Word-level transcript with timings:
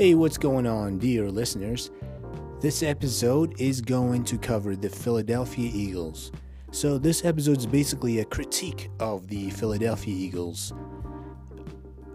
Hey, 0.00 0.14
what's 0.14 0.38
going 0.38 0.66
on, 0.66 0.96
dear 0.96 1.30
listeners? 1.30 1.90
This 2.58 2.82
episode 2.82 3.60
is 3.60 3.82
going 3.82 4.24
to 4.24 4.38
cover 4.38 4.74
the 4.74 4.88
Philadelphia 4.88 5.70
Eagles. 5.74 6.32
So, 6.70 6.96
this 6.96 7.22
episode 7.22 7.58
is 7.58 7.66
basically 7.66 8.20
a 8.20 8.24
critique 8.24 8.88
of 8.98 9.28
the 9.28 9.50
Philadelphia 9.50 10.14
Eagles 10.14 10.72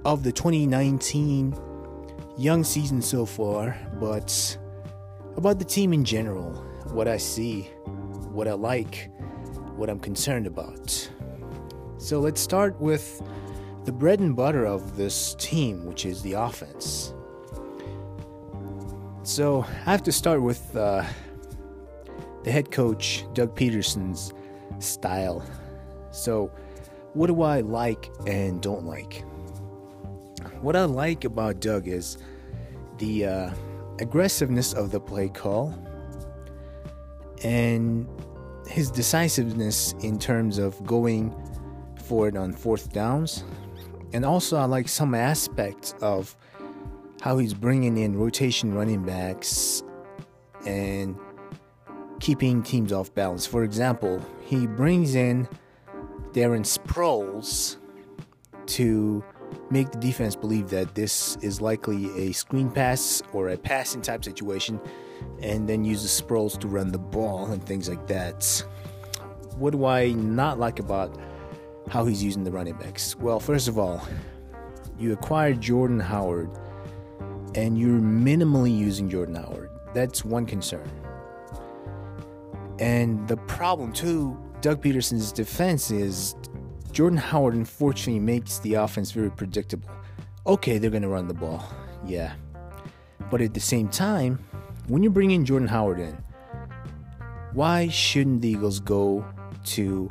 of 0.04 0.23
the 0.23 0.32
2019 0.32 1.55
young 2.39 2.63
season 2.63 3.04
so 3.04 3.23
far, 3.23 3.77
but 3.99 4.57
about 5.38 5.59
the 5.59 5.65
team 5.65 5.93
in 5.93 6.04
general, 6.04 6.54
what 6.88 7.07
I 7.07 7.17
see, 7.17 7.70
what 8.31 8.47
I 8.47 8.54
like, 8.54 9.11
what 9.75 9.91
I'm 9.91 9.99
concerned 9.99 10.47
about. 10.47 11.07
So, 11.99 12.20
let's 12.20 12.42
start 12.42 12.82
with 12.82 13.21
the 13.83 13.92
bread 13.92 14.21
and 14.21 14.36
butter 14.36 14.65
of 14.65 14.97
this 14.97 15.36
team, 15.36 15.86
which 15.86 16.07
is 16.07 16.24
the 16.24 16.33
offense. 16.33 17.14
So 19.25 19.65
I 19.88 19.89
have 19.89 20.04
to 20.04 20.11
start 20.11 20.43
with 20.43 20.75
uh, 20.75 21.04
the 22.43 22.52
head 22.52 22.70
coach, 22.70 23.25
Doug 23.33 23.56
Pederson's 23.56 24.32
style. 24.78 25.43
So, 26.11 26.52
what 27.14 27.25
do 27.25 27.42
I 27.42 27.61
like 27.61 28.11
and 28.28 28.61
don't 28.61 28.86
like? 28.86 29.25
What 30.61 30.75
I 30.75 30.83
like 30.83 31.25
about 31.25 31.60
Doug 31.60 31.88
is 31.88 32.19
the 33.00 33.25
uh, 33.25 33.53
aggressiveness 33.97 34.73
of 34.73 34.92
the 34.92 35.00
play 35.00 35.30
call 35.30 35.73
and 37.44 38.08
his 38.67 38.92
decisiveness 38.92 39.94
in 40.02 40.19
terms 40.19 40.59
of 40.59 40.86
going 40.86 41.33
for 42.03 42.28
it 42.28 42.38
on 42.38 42.53
fourth 42.53 42.94
downs. 42.94 43.44
And 44.14 44.23
also, 44.23 44.58
I 44.58 44.66
like 44.66 44.88
some 44.88 45.16
aspects 45.16 45.95
of 45.99 46.36
how 47.21 47.38
he's 47.38 47.53
bringing 47.53 47.97
in 47.97 48.17
rotation 48.17 48.73
running 48.73 49.03
backs 49.03 49.83
and 50.66 51.17
keeping 52.19 52.63
teams 52.63 52.91
off 52.91 53.13
balance. 53.13 53.45
For 53.45 53.63
example, 53.63 54.21
he 54.41 54.67
brings 54.67 55.16
in 55.16 55.47
Darren 56.31 56.66
Sproles 56.66 57.77
to 58.67 59.23
make 59.69 59.91
the 59.91 59.97
defense 59.99 60.36
believe 60.36 60.69
that 60.69 60.95
this 60.95 61.38
is 61.41 61.61
likely 61.61 62.09
a 62.30 62.31
screen 62.31 62.69
pass 62.69 63.21
or 63.33 63.49
a 63.49 63.58
passing 63.58 64.02
type 64.02 64.23
situation, 64.23 64.80
and 65.41 65.67
then 65.67 65.83
uses 65.86 66.19
Sproles 66.19 66.59
to 66.59 66.67
run 66.67 66.91
the 66.91 66.97
ball 66.97 67.45
and 67.47 67.63
things 67.63 67.89
like 67.89 68.05
that. 68.08 68.43
What 69.58 69.71
do 69.71 69.86
I 69.86 70.11
not 70.11 70.59
like 70.59 70.80
about 70.80 71.17
how 71.89 72.05
he's 72.05 72.23
using 72.23 72.43
the 72.43 72.52
running 72.52 72.75
backs? 72.75 73.16
Well, 73.16 73.39
first 73.39 73.67
of 73.67 73.80
all, 73.80 74.05
you 74.97 75.13
acquired 75.13 75.61
Jordan 75.61 75.99
Howard 75.99 76.49
and 77.56 77.80
you're 77.80 78.02
minimally 78.02 78.78
using 78.78 79.09
Jordan 79.09 79.36
Howard. 79.36 79.70
That's 79.94 80.25
one 80.25 80.45
concern. 80.45 80.89
And 82.80 83.25
the 83.28 83.38
problem, 83.38 83.94
too, 83.94 84.38
Doug 84.61 84.81
Pederson's 84.81 85.31
defense 85.31 85.89
is 85.89 86.36
Jordan 86.92 87.17
Howard 87.17 87.53
unfortunately 87.53 88.20
makes 88.20 88.59
the 88.59 88.73
offense 88.73 89.11
very 89.11 89.31
predictable. 89.31 89.89
Okay, 90.45 90.78
they're 90.78 90.89
going 90.89 91.03
to 91.03 91.08
run 91.08 91.28
the 91.28 91.33
ball. 91.33 91.64
Yeah. 92.06 92.33
But 93.31 93.42
at 93.42 93.53
the 93.53 93.59
same 93.61 93.88
time, 93.88 94.39
when 94.88 95.02
you 95.02 95.09
bring 95.09 95.31
in 95.31 95.45
Jordan 95.45 95.67
Howard 95.70 96.00
in, 96.00 96.17
why 97.53 97.88
shouldn't 97.88 98.42
the 98.42 98.50
Eagles 98.50 98.81
go 98.81 99.26
to 99.66 100.09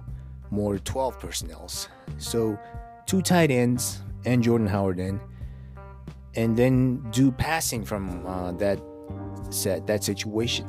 more 0.51 0.79
12 0.79 1.21
personnels? 1.21 1.89
So, 2.17 2.59
two 3.07 3.21
tight 3.21 3.51
ends 3.51 4.01
and 4.25 4.43
Jordan 4.43 4.67
Howard 4.67 4.99
in 4.99 5.21
and 6.37 6.57
then 6.57 6.99
do 7.11 7.31
passing 7.31 7.85
from 7.85 8.27
uh, 8.27 8.53
that 8.53 8.81
set, 9.51 9.87
that 9.87 10.05
situation. 10.05 10.67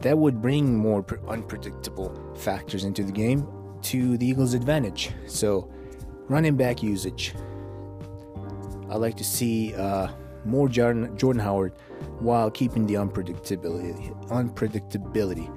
That 0.00 0.18
would 0.18 0.42
bring 0.42 0.76
more 0.76 1.02
pre- 1.02 1.18
unpredictable 1.28 2.34
factors 2.36 2.84
into 2.84 3.02
the 3.02 3.12
game 3.12 3.46
to 3.82 4.16
the 4.18 4.26
Eagles' 4.26 4.54
advantage. 4.54 5.10
So, 5.26 5.70
running 6.28 6.56
back 6.56 6.82
usage. 6.82 7.34
I 8.90 8.96
like 8.96 9.16
to 9.16 9.24
see 9.24 9.74
uh, 9.74 10.08
more 10.44 10.68
Jordan, 10.68 11.16
Jordan 11.16 11.40
Howard 11.40 11.72
while 12.20 12.50
keeping 12.50 12.86
the 12.86 12.94
unpredictability. 12.94 14.14
Unpredictability. 14.28 15.50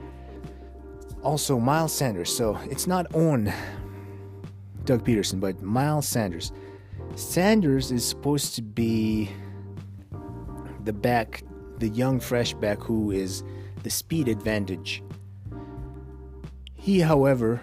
Also, 1.23 1.59
Miles 1.59 1.94
Sanders. 1.94 2.35
So 2.35 2.57
it's 2.69 2.88
not 2.88 3.13
on 3.13 3.51
Doug 4.85 5.03
Pederson, 5.06 5.39
but 5.39 5.62
Miles 5.62 6.07
Sanders 6.07 6.51
Sanders 7.17 7.91
is 7.91 8.05
supposed 8.05 8.53
to 8.53 8.61
be 8.61 9.28
the 10.83 10.94
back, 10.94 11.41
the 11.79 11.89
young 11.89 12.19
fresh 12.19 12.53
back 12.53 12.79
who 12.79 13.09
is 13.09 13.44
the 13.81 13.89
speed 13.89 14.28
advantage. 14.28 15.01
He, 16.75 17.00
however, 17.00 17.59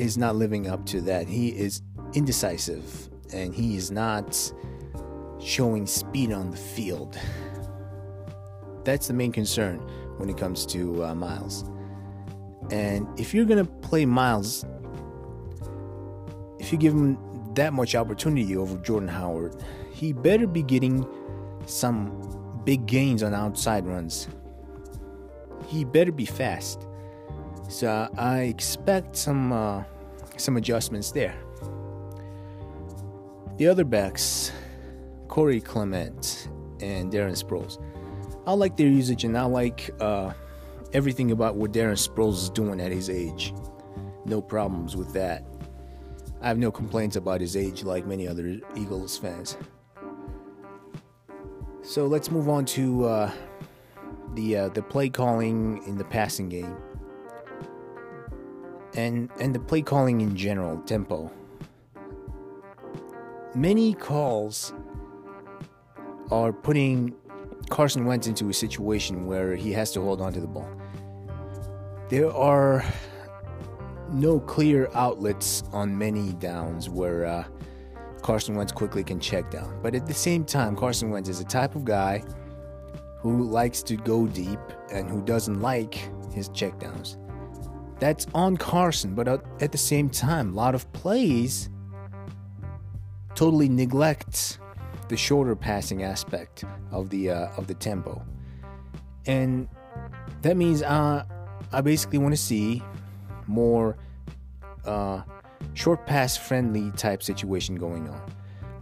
is 0.00 0.18
not 0.18 0.34
living 0.34 0.66
up 0.66 0.84
to 0.86 1.00
that. 1.02 1.28
He 1.28 1.50
is 1.50 1.80
indecisive 2.14 3.08
and 3.32 3.54
he 3.54 3.76
is 3.76 3.92
not 3.92 4.52
showing 5.40 5.86
speed 5.86 6.32
on 6.32 6.50
the 6.50 6.56
field. 6.56 7.16
That's 8.82 9.06
the 9.06 9.14
main 9.14 9.30
concern 9.30 9.78
when 10.16 10.28
it 10.28 10.36
comes 10.36 10.66
to 10.66 11.04
uh, 11.04 11.14
Miles. 11.14 11.70
And 12.72 13.06
if 13.16 13.32
you're 13.32 13.44
going 13.44 13.64
to 13.64 13.72
play 13.88 14.04
Miles, 14.04 14.66
if 16.58 16.72
you 16.72 16.78
give 16.78 16.94
him 16.94 17.16
that 17.56 17.72
much 17.72 17.94
opportunity 17.94 18.56
over 18.56 18.76
Jordan 18.78 19.08
Howard, 19.08 19.62
he 19.92 20.12
better 20.12 20.46
be 20.46 20.62
getting 20.62 21.06
some 21.66 22.60
big 22.64 22.86
gains 22.86 23.22
on 23.22 23.34
outside 23.34 23.86
runs. 23.86 24.28
He 25.66 25.84
better 25.84 26.12
be 26.12 26.26
fast. 26.26 26.86
So 27.68 28.08
I 28.18 28.42
expect 28.42 29.16
some 29.16 29.52
uh, 29.52 29.84
some 30.36 30.56
adjustments 30.56 31.12
there. 31.12 31.34
The 33.56 33.68
other 33.68 33.84
backs, 33.84 34.52
Corey 35.28 35.60
Clement 35.60 36.48
and 36.80 37.12
Darren 37.12 37.36
Sproles, 37.40 37.80
I 38.46 38.52
like 38.52 38.76
their 38.76 38.88
usage 38.88 39.24
and 39.24 39.38
I 39.38 39.44
like 39.44 39.90
uh, 40.00 40.32
everything 40.92 41.30
about 41.30 41.54
what 41.56 41.72
Darren 41.72 41.96
Sproles 41.96 42.34
is 42.34 42.50
doing 42.50 42.80
at 42.80 42.92
his 42.92 43.08
age. 43.08 43.54
No 44.26 44.42
problems 44.42 44.96
with 44.96 45.12
that. 45.14 45.44
I 46.44 46.48
have 46.48 46.58
no 46.58 46.70
complaints 46.70 47.16
about 47.16 47.40
his 47.40 47.56
age 47.56 47.84
like 47.84 48.06
many 48.06 48.28
other 48.28 48.60
Eagles 48.76 49.16
fans. 49.16 49.56
So 51.80 52.06
let's 52.06 52.30
move 52.30 52.50
on 52.50 52.66
to 52.66 53.06
uh, 53.06 53.32
the 54.34 54.58
uh, 54.58 54.68
the 54.68 54.82
play 54.82 55.08
calling 55.08 55.82
in 55.86 55.96
the 55.96 56.04
passing 56.04 56.50
game, 56.50 56.76
and 58.94 59.30
and 59.40 59.54
the 59.54 59.58
play 59.58 59.80
calling 59.80 60.20
in 60.20 60.36
general, 60.36 60.76
tempo. 60.82 61.32
Many 63.54 63.94
calls 63.94 64.74
are 66.30 66.52
putting 66.52 67.14
Carson 67.70 68.04
Wentz 68.04 68.26
into 68.26 68.50
a 68.50 68.52
situation 68.52 69.24
where 69.24 69.56
he 69.56 69.72
has 69.72 69.92
to 69.92 70.02
hold 70.02 70.20
on 70.20 70.34
to 70.34 70.40
the 70.42 70.46
ball. 70.46 70.68
There 72.10 72.30
are 72.30 72.84
no 74.10 74.40
clear 74.40 74.90
outlets 74.94 75.62
on 75.72 75.96
many 75.96 76.32
downs 76.34 76.88
where 76.88 77.24
uh, 77.24 77.44
Carson 78.22 78.54
Wentz 78.54 78.72
quickly 78.72 79.04
can 79.04 79.20
check 79.20 79.50
down. 79.50 79.78
But 79.82 79.94
at 79.94 80.06
the 80.06 80.14
same 80.14 80.44
time, 80.44 80.76
Carson 80.76 81.10
Wentz 81.10 81.28
is 81.28 81.40
a 81.40 81.44
type 81.44 81.74
of 81.74 81.84
guy 81.84 82.22
who 83.18 83.42
likes 83.44 83.82
to 83.82 83.96
go 83.96 84.26
deep 84.26 84.60
and 84.92 85.10
who 85.10 85.22
doesn't 85.22 85.60
like 85.60 86.10
his 86.32 86.48
checkdowns. 86.50 87.16
That's 88.00 88.26
on 88.34 88.56
Carson, 88.56 89.14
but 89.14 89.28
at 89.28 89.72
the 89.72 89.78
same 89.78 90.10
time, 90.10 90.52
a 90.52 90.54
lot 90.54 90.74
of 90.74 90.90
plays 90.92 91.70
totally 93.34 93.68
neglect 93.68 94.58
the 95.08 95.16
shorter 95.16 95.56
passing 95.56 96.02
aspect 96.02 96.64
of 96.90 97.10
the 97.10 97.30
uh, 97.30 97.48
of 97.56 97.66
the 97.66 97.74
tempo, 97.74 98.22
and 99.26 99.68
that 100.42 100.56
means 100.56 100.82
uh, 100.82 101.24
I 101.72 101.80
basically 101.80 102.18
want 102.18 102.34
to 102.34 102.40
see 102.40 102.82
more 103.46 103.96
uh, 104.84 105.22
short 105.74 106.06
pass 106.06 106.36
friendly 106.36 106.90
type 106.92 107.22
situation 107.22 107.76
going 107.76 108.08
on. 108.08 108.20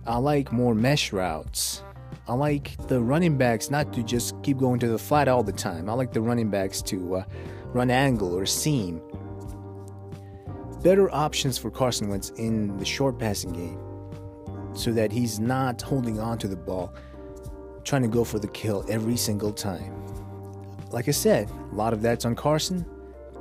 I 0.06 0.16
like 0.16 0.52
more 0.52 0.74
mesh 0.74 1.12
routes. 1.12 1.82
I 2.28 2.34
like 2.34 2.76
the 2.88 3.00
running 3.00 3.36
backs 3.36 3.70
not 3.70 3.92
to 3.94 4.02
just 4.02 4.40
keep 4.42 4.58
going 4.58 4.78
to 4.80 4.88
the 4.88 4.98
flat 4.98 5.28
all 5.28 5.42
the 5.42 5.52
time. 5.52 5.88
I 5.88 5.92
like 5.92 6.12
the 6.12 6.20
running 6.20 6.50
backs 6.50 6.82
to 6.82 7.16
uh, 7.16 7.24
run 7.66 7.90
angle 7.90 8.36
or 8.36 8.46
seam. 8.46 9.00
Better 10.82 11.12
options 11.14 11.58
for 11.58 11.70
Carson 11.70 12.08
Wentz 12.08 12.30
in 12.30 12.76
the 12.78 12.84
short 12.84 13.18
passing 13.18 13.52
game 13.52 13.78
so 14.74 14.90
that 14.92 15.12
he's 15.12 15.38
not 15.38 15.80
holding 15.80 16.18
on 16.18 16.38
to 16.38 16.48
the 16.48 16.56
ball, 16.56 16.92
trying 17.84 18.02
to 18.02 18.08
go 18.08 18.24
for 18.24 18.38
the 18.38 18.48
kill 18.48 18.84
every 18.88 19.16
single 19.16 19.52
time. 19.52 19.94
Like 20.90 21.08
I 21.08 21.12
said, 21.12 21.48
a 21.50 21.74
lot 21.74 21.92
of 21.92 22.02
that's 22.02 22.24
on 22.24 22.34
Carson, 22.34 22.84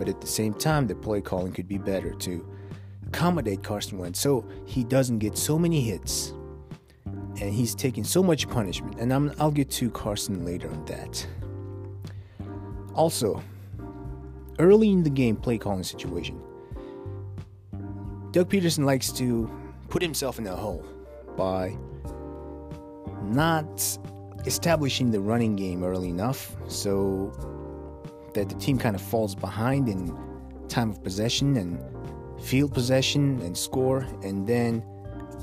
but 0.02 0.10
at 0.10 0.20
the 0.20 0.26
same 0.26 0.56
time, 0.56 0.88
the 0.88 0.96
play 0.96 1.22
calling 1.22 1.54
could 1.54 1.68
be 1.68 1.78
better 1.78 2.12
to 2.12 2.44
accommodate 3.06 3.62
Carson 3.62 4.00
Wentz 4.00 4.20
so 4.20 4.44
he 4.66 4.84
doesn't 4.84 5.20
get 5.20 5.38
so 5.38 5.60
many 5.60 5.80
hits 5.80 6.34
and 7.40 7.54
he's 7.54 7.76
taking 7.76 8.04
so 8.04 8.24
much 8.24 8.50
punishment. 8.50 8.96
And 9.00 9.14
I'm, 9.14 9.32
I'll 9.40 9.52
get 9.52 9.70
to 9.70 9.92
Carson 9.92 10.44
later 10.44 10.72
on 10.72 10.84
that. 10.86 11.28
Also, 12.96 13.44
early 14.58 14.90
in 14.90 15.04
the 15.04 15.10
game 15.12 15.36
play 15.36 15.60
calling 15.60 15.84
situation, 15.84 16.42
Doug 18.32 18.50
Pederson 18.50 18.86
likes 18.86 19.12
to 19.12 19.48
put 19.90 20.02
himself 20.02 20.40
in 20.40 20.48
a 20.48 20.56
hole 20.56 20.84
by 21.38 21.78
not 23.26 24.00
establishing 24.48 25.12
the 25.12 25.20
running 25.20 25.56
game 25.56 25.84
early 25.84 26.10
enough 26.10 26.56
so 26.68 27.32
that 28.34 28.50
the 28.50 28.56
team 28.56 28.78
kind 28.78 28.96
of 28.96 29.02
falls 29.02 29.36
behind 29.36 29.90
in 29.90 30.16
time 30.68 30.90
of 30.90 31.04
possession 31.04 31.58
and 31.58 31.80
field 32.42 32.74
possession 32.74 33.40
and 33.42 33.56
score, 33.58 34.08
and 34.24 34.48
then 34.48 34.84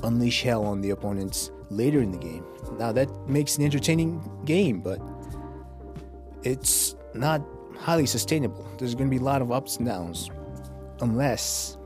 unleash 0.03 0.43
hell 0.43 0.65
on 0.65 0.81
the 0.81 0.89
opponents 0.89 1.51
later 1.69 2.01
in 2.01 2.11
the 2.11 2.17
game. 2.17 2.45
Now, 2.77 2.91
that 2.91 3.09
makes 3.27 3.57
an 3.57 3.63
entertaining 3.63 4.21
game, 4.45 4.81
but 4.81 4.99
it's 6.43 6.95
not 7.13 7.41
highly 7.77 8.05
sustainable. 8.05 8.67
There's 8.77 8.95
going 8.95 9.09
to 9.09 9.15
be 9.15 9.21
a 9.21 9.25
lot 9.25 9.41
of 9.41 9.51
ups 9.51 9.77
and 9.77 9.85
downs 9.85 10.29
unless 11.01 11.77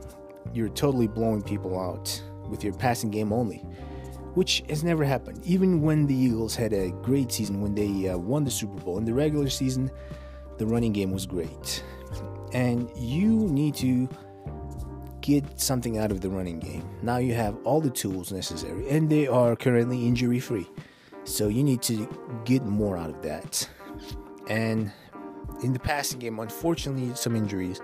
you're 0.52 0.68
totally 0.68 1.06
blowing 1.06 1.42
people 1.42 1.78
out 1.78 2.22
with 2.48 2.64
your 2.64 2.74
passing 2.74 3.10
game 3.10 3.32
only, 3.32 3.58
which 4.34 4.62
has 4.68 4.84
never 4.84 5.04
happened. 5.04 5.40
Even 5.44 5.80
when 5.80 6.06
the 6.06 6.14
Eagles 6.14 6.54
had 6.56 6.72
a 6.72 6.90
great 6.90 7.32
season, 7.32 7.60
when 7.60 7.74
they 7.74 8.08
uh, 8.08 8.18
won 8.18 8.44
the 8.44 8.50
Super 8.50 8.80
Bowl 8.82 8.98
in 8.98 9.04
the 9.04 9.14
regular 9.14 9.48
season, 9.48 9.90
the 10.58 10.66
running 10.66 10.92
game 10.92 11.10
was 11.10 11.26
great. 11.26 11.82
And 12.52 12.88
you 12.96 13.28
need 13.28 13.74
to 13.76 14.08
get 15.20 15.58
something 15.58 15.98
out 15.98 16.10
of 16.10 16.20
the 16.20 16.28
running 16.28 16.60
game. 16.60 16.88
Now 17.02 17.16
you 17.16 17.34
have 17.34 17.56
all 17.64 17.80
the 17.80 17.90
tools 17.90 18.30
necessary, 18.30 18.88
and 18.90 19.08
they 19.10 19.26
are 19.26 19.56
currently 19.56 20.06
injury 20.06 20.38
free. 20.38 20.68
So 21.24 21.48
you 21.48 21.64
need 21.64 21.82
to 21.82 22.06
get 22.44 22.64
more 22.64 22.96
out 22.96 23.10
of 23.10 23.22
that. 23.22 23.68
And 24.48 24.92
in 25.62 25.72
the 25.72 25.78
passing 25.78 26.18
game, 26.18 26.38
unfortunately, 26.38 27.14
some 27.14 27.34
injuries. 27.34 27.80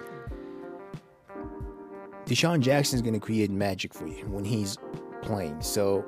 DeSean 2.26 2.61
Jackson 2.61 2.96
is 2.96 3.02
going 3.02 3.14
to 3.14 3.20
create 3.20 3.50
magic 3.50 3.94
for 3.94 4.06
you 4.06 4.26
when 4.28 4.44
he's 4.44 4.76
playing. 5.23 5.61
So, 5.62 6.05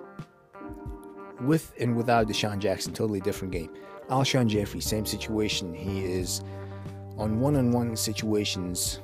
with 1.41 1.73
and 1.81 1.97
without 1.97 2.29
DeSean 2.29 2.59
Jackson, 2.59 2.93
totally 2.93 3.21
different 3.21 3.53
game. 3.53 3.71
Alshon 4.09 4.47
Jeffery, 4.47 4.81
same 4.81 5.07
situation. 5.07 5.75
He 5.75 6.05
is 6.05 6.43
on 7.19 7.41
one-on-one 7.41 7.97
situations, 7.97 9.01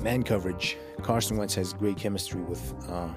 man 0.00 0.22
coverage. 0.22 0.76
Carson 1.02 1.36
Wentz 1.36 1.54
has 1.54 1.72
great 1.72 1.96
chemistry 1.96 2.40
with 2.42 2.74
uh, 2.88 3.08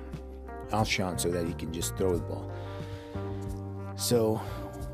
Alshon, 0.69 1.19
so 1.19 1.29
that 1.29 1.45
he 1.45 1.53
can 1.53 1.71
just 1.71 1.95
throw 1.97 2.15
the 2.15 2.23
ball. 2.23 2.51
So, 3.95 4.41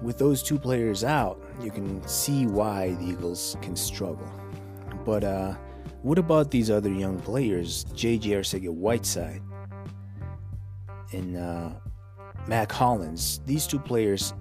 with 0.01 0.17
those 0.17 0.43
two 0.43 0.59
players 0.59 1.03
out, 1.03 1.41
you 1.61 1.71
can 1.71 2.05
see 2.07 2.45
why 2.45 2.93
the 2.95 3.05
Eagles 3.05 3.57
can 3.61 3.75
struggle. 3.75 4.29
But 5.05 5.23
uh, 5.23 5.55
what 6.01 6.17
about 6.17 6.51
these 6.51 6.69
other 6.69 6.91
young 6.91 7.19
players, 7.19 7.83
J.J. 7.95 8.29
Arcega-Whiteside 8.31 9.41
and 11.11 11.37
uh, 11.37 11.69
Mack 12.47 12.71
Hollins? 12.71 13.41
These 13.45 13.67
two 13.67 13.79
players, 13.79 14.33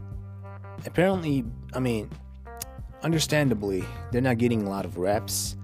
apparently, 0.86 1.44
I 1.74 1.80
mean, 1.80 2.10
understandably, 3.02 3.84
they're 4.12 4.20
not 4.20 4.38
getting 4.38 4.66
a 4.66 4.70
lot 4.70 4.84
of 4.84 4.98
reps 4.98 5.56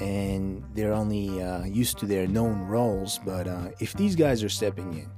and 0.00 0.62
they're 0.74 0.92
only 0.92 1.42
uh, 1.42 1.64
used 1.64 1.98
to 1.98 2.06
their 2.06 2.26
known 2.26 2.62
roles. 2.62 3.18
But 3.24 3.48
uh, 3.48 3.68
if 3.80 3.94
these 3.94 4.14
guys 4.14 4.42
are 4.42 4.48
stepping 4.48 4.92
in, 4.94 5.10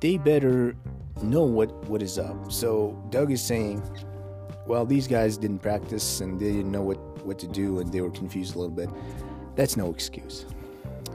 they 0.00 0.18
better 0.18 0.76
know 1.22 1.44
what, 1.44 1.72
what 1.88 2.02
is 2.02 2.18
up. 2.18 2.52
So 2.52 3.02
Doug 3.10 3.32
is 3.32 3.42
saying, 3.42 3.82
well, 4.66 4.84
these 4.84 5.06
guys 5.06 5.36
didn't 5.36 5.60
practice 5.60 6.20
and 6.20 6.38
they 6.38 6.52
didn't 6.52 6.72
know 6.72 6.82
what, 6.82 6.98
what 7.24 7.38
to 7.40 7.46
do 7.46 7.80
and 7.80 7.92
they 7.92 8.00
were 8.00 8.10
confused 8.10 8.54
a 8.54 8.58
little 8.58 8.74
bit. 8.74 8.90
That's 9.54 9.76
no 9.76 9.90
excuse. 9.90 10.44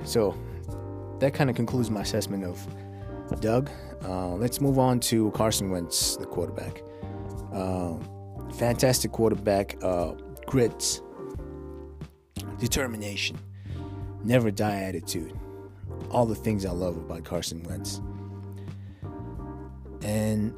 So 0.04 0.36
that 1.20 1.34
kind 1.34 1.50
of 1.50 1.56
concludes 1.56 1.90
my 1.90 2.02
assessment 2.02 2.44
of 2.44 2.66
Doug. 3.40 3.70
Uh, 4.04 4.36
let's 4.36 4.60
move 4.60 4.80
on 4.80 5.00
to 5.00 5.32
Carson 5.32 5.70
Wentz, 5.70 6.18
the 6.18 6.26
quarterback. 6.26 6.84
Uh, 7.54 7.96
fantastic 8.54 9.12
quarterback, 9.12 9.78
uh, 9.84 10.14
grit, 10.46 11.02
determination, 12.60 13.38
never 14.24 14.52
die 14.52 14.82
attitude. 14.82 15.38
All 16.10 16.26
the 16.26 16.36
things 16.36 16.66
I 16.66 16.72
love 16.72 16.98
about 16.98 17.24
Carson 17.24 17.64
Wentz. 17.64 18.02
And 20.04 20.54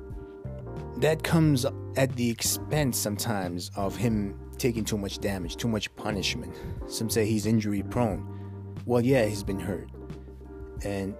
that 0.98 1.24
comes 1.24 1.66
at 1.98 2.16
the 2.16 2.30
expense 2.30 2.98
sometimes 2.98 3.72
of 3.75 3.96
him 3.96 4.40
taking 4.58 4.86
too 4.86 4.98
much 4.98 5.20
damage, 5.20 5.58
too 5.58 5.68
much 5.68 5.94
punishment. 5.96 6.56
Some 6.88 7.10
say 7.10 7.25
he's 7.25 7.46
injury 7.46 7.84
prone. 7.84 8.28
Well, 8.86 9.02
yeah, 9.02 9.25
he's 9.25 9.44
been 9.44 9.60
hurt. 9.60 9.90
And 10.84 11.16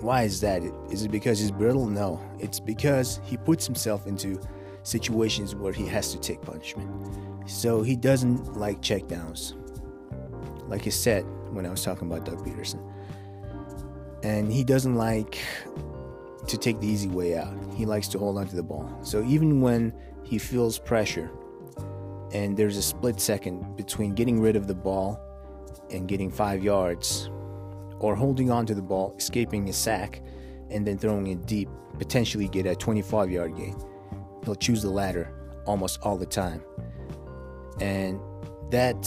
why 0.00 0.22
is 0.22 0.40
that? 0.40 0.62
Is 0.90 1.04
it 1.04 1.10
because 1.10 1.38
he's 1.38 1.50
brittle? 1.50 1.86
No. 1.86 2.20
It's 2.38 2.60
because 2.60 3.20
he 3.24 3.36
puts 3.36 3.66
himself 3.66 4.06
into 4.06 4.40
situations 4.82 5.54
where 5.54 5.72
he 5.72 5.86
has 5.86 6.12
to 6.12 6.18
take 6.18 6.40
punishment. 6.42 6.88
So 7.48 7.82
he 7.82 7.96
doesn't 7.96 8.56
like 8.56 8.80
checkdowns. 8.80 9.54
Like 10.68 10.86
I 10.86 10.90
said 10.90 11.24
when 11.50 11.66
I 11.66 11.70
was 11.70 11.82
talking 11.82 12.10
about 12.10 12.24
Doug 12.24 12.44
Pederson. 12.44 12.80
And 14.22 14.52
he 14.52 14.64
doesn't 14.64 14.96
like 14.96 15.38
to 16.46 16.56
take 16.56 16.80
the 16.80 16.86
easy 16.86 17.08
way 17.08 17.36
out. 17.36 17.54
He 17.74 17.86
likes 17.86 18.08
to 18.08 18.18
hold 18.18 18.38
on 18.38 18.46
to 18.48 18.56
the 18.56 18.62
ball. 18.62 18.98
So 19.02 19.24
even 19.24 19.60
when 19.60 19.92
he 20.22 20.38
feels 20.38 20.78
pressure 20.78 21.30
and 22.32 22.56
there's 22.56 22.76
a 22.76 22.82
split 22.82 23.20
second 23.20 23.76
between 23.76 24.14
getting 24.14 24.40
rid 24.40 24.56
of 24.56 24.66
the 24.66 24.74
ball 24.74 25.20
and 25.90 26.08
getting 26.08 26.30
five 26.30 26.62
yards 26.62 27.30
or 28.00 28.14
holding 28.14 28.50
on 28.50 28.66
to 28.66 28.74
the 28.74 28.82
ball, 28.82 29.14
escaping 29.18 29.68
a 29.68 29.72
sack, 29.72 30.22
and 30.70 30.86
then 30.86 30.98
throwing 30.98 31.28
it 31.28 31.46
deep, 31.46 31.68
potentially 31.98 32.48
get 32.48 32.66
a 32.66 32.74
25 32.74 33.30
yard 33.30 33.56
gain. 33.56 33.76
He'll 34.44 34.54
choose 34.54 34.82
the 34.82 34.90
latter 34.90 35.32
almost 35.66 36.00
all 36.02 36.16
the 36.16 36.26
time. 36.26 36.62
And 37.80 38.20
that 38.70 39.04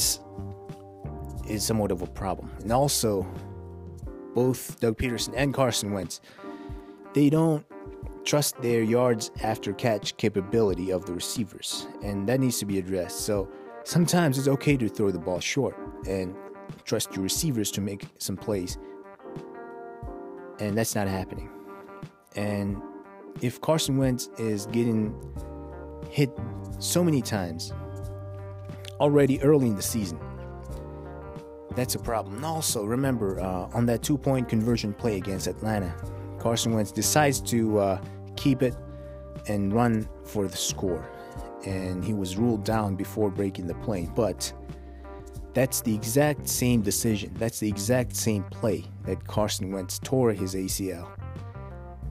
is 1.48 1.64
somewhat 1.64 1.92
of 1.92 2.02
a 2.02 2.08
problem. 2.08 2.52
And 2.62 2.72
also, 2.72 3.26
both 4.36 4.80
Doug 4.80 4.98
Pederson 4.98 5.34
and 5.36 5.54
Carson 5.54 5.92
Wentz 5.92 6.22
they 7.14 7.30
don't 7.30 7.66
trust 8.24 8.62
their 8.62 8.84
yards 8.84 9.32
after 9.42 9.74
catch 9.74 10.16
capability 10.18 10.92
of 10.92 11.06
the 11.06 11.14
receivers, 11.14 11.88
and 12.04 12.28
that 12.28 12.40
needs 12.40 12.60
to 12.60 12.66
be 12.66 12.78
addressed. 12.78 13.22
So 13.22 13.50
sometimes 13.84 14.38
it's 14.38 14.48
okay 14.48 14.78
to 14.78 14.88
throw 14.88 15.12
the 15.12 15.20
ball 15.20 15.40
short 15.40 15.76
and 16.08 16.36
trust 16.90 17.16
your 17.16 17.22
receivers 17.22 17.70
to 17.70 17.82
make 17.82 18.08
some 18.18 18.36
plays, 18.36 18.80
and 20.60 20.76
that's 20.76 20.96
not 20.96 21.08
happening. 21.08 21.50
And 22.36 22.82
if 23.42 23.62
Carson 23.62 23.98
Wentz 23.98 24.30
is 24.40 24.66
getting 24.66 25.14
hit 26.10 26.32
so 26.80 27.04
many 27.04 27.22
times 27.22 27.72
already 29.00 29.40
early 29.44 29.68
in 29.68 29.76
the 29.76 29.84
season, 29.84 30.20
that's 31.76 31.94
a 31.94 32.00
problem. 32.00 32.38
And 32.38 32.46
also, 32.46 32.84
remember 32.84 33.40
uh, 33.40 33.70
on 33.78 33.86
that 33.86 34.02
two 34.02 34.18
point 34.18 34.50
conversion 34.50 34.92
play 34.94 35.18
against 35.18 35.46
Atlanta, 35.46 35.94
Carson 36.40 36.74
Wentz 36.74 36.92
decides 36.92 37.40
to 37.42 37.78
uh, 37.78 38.02
keep 38.36 38.64
it 38.64 38.76
and 39.48 39.72
run 39.72 40.10
for 40.24 40.48
the 40.48 40.58
score. 40.58 41.08
And 41.66 42.04
he 42.04 42.14
was 42.14 42.36
ruled 42.36 42.64
down 42.64 42.96
before 42.96 43.30
breaking 43.30 43.68
the 43.68 43.76
play. 43.76 44.10
But 44.16 44.52
that's 45.54 45.82
the 45.82 45.94
exact 45.94 46.48
same 46.48 46.82
decision. 46.82 47.34
That's 47.36 47.60
the 47.60 47.68
exact 47.68 48.16
same 48.16 48.44
play 48.46 48.86
that 49.06 49.26
Carson 49.28 49.72
Wentz 49.72 50.00
tore 50.00 50.32
his 50.34 50.56
ACL. 50.56 51.08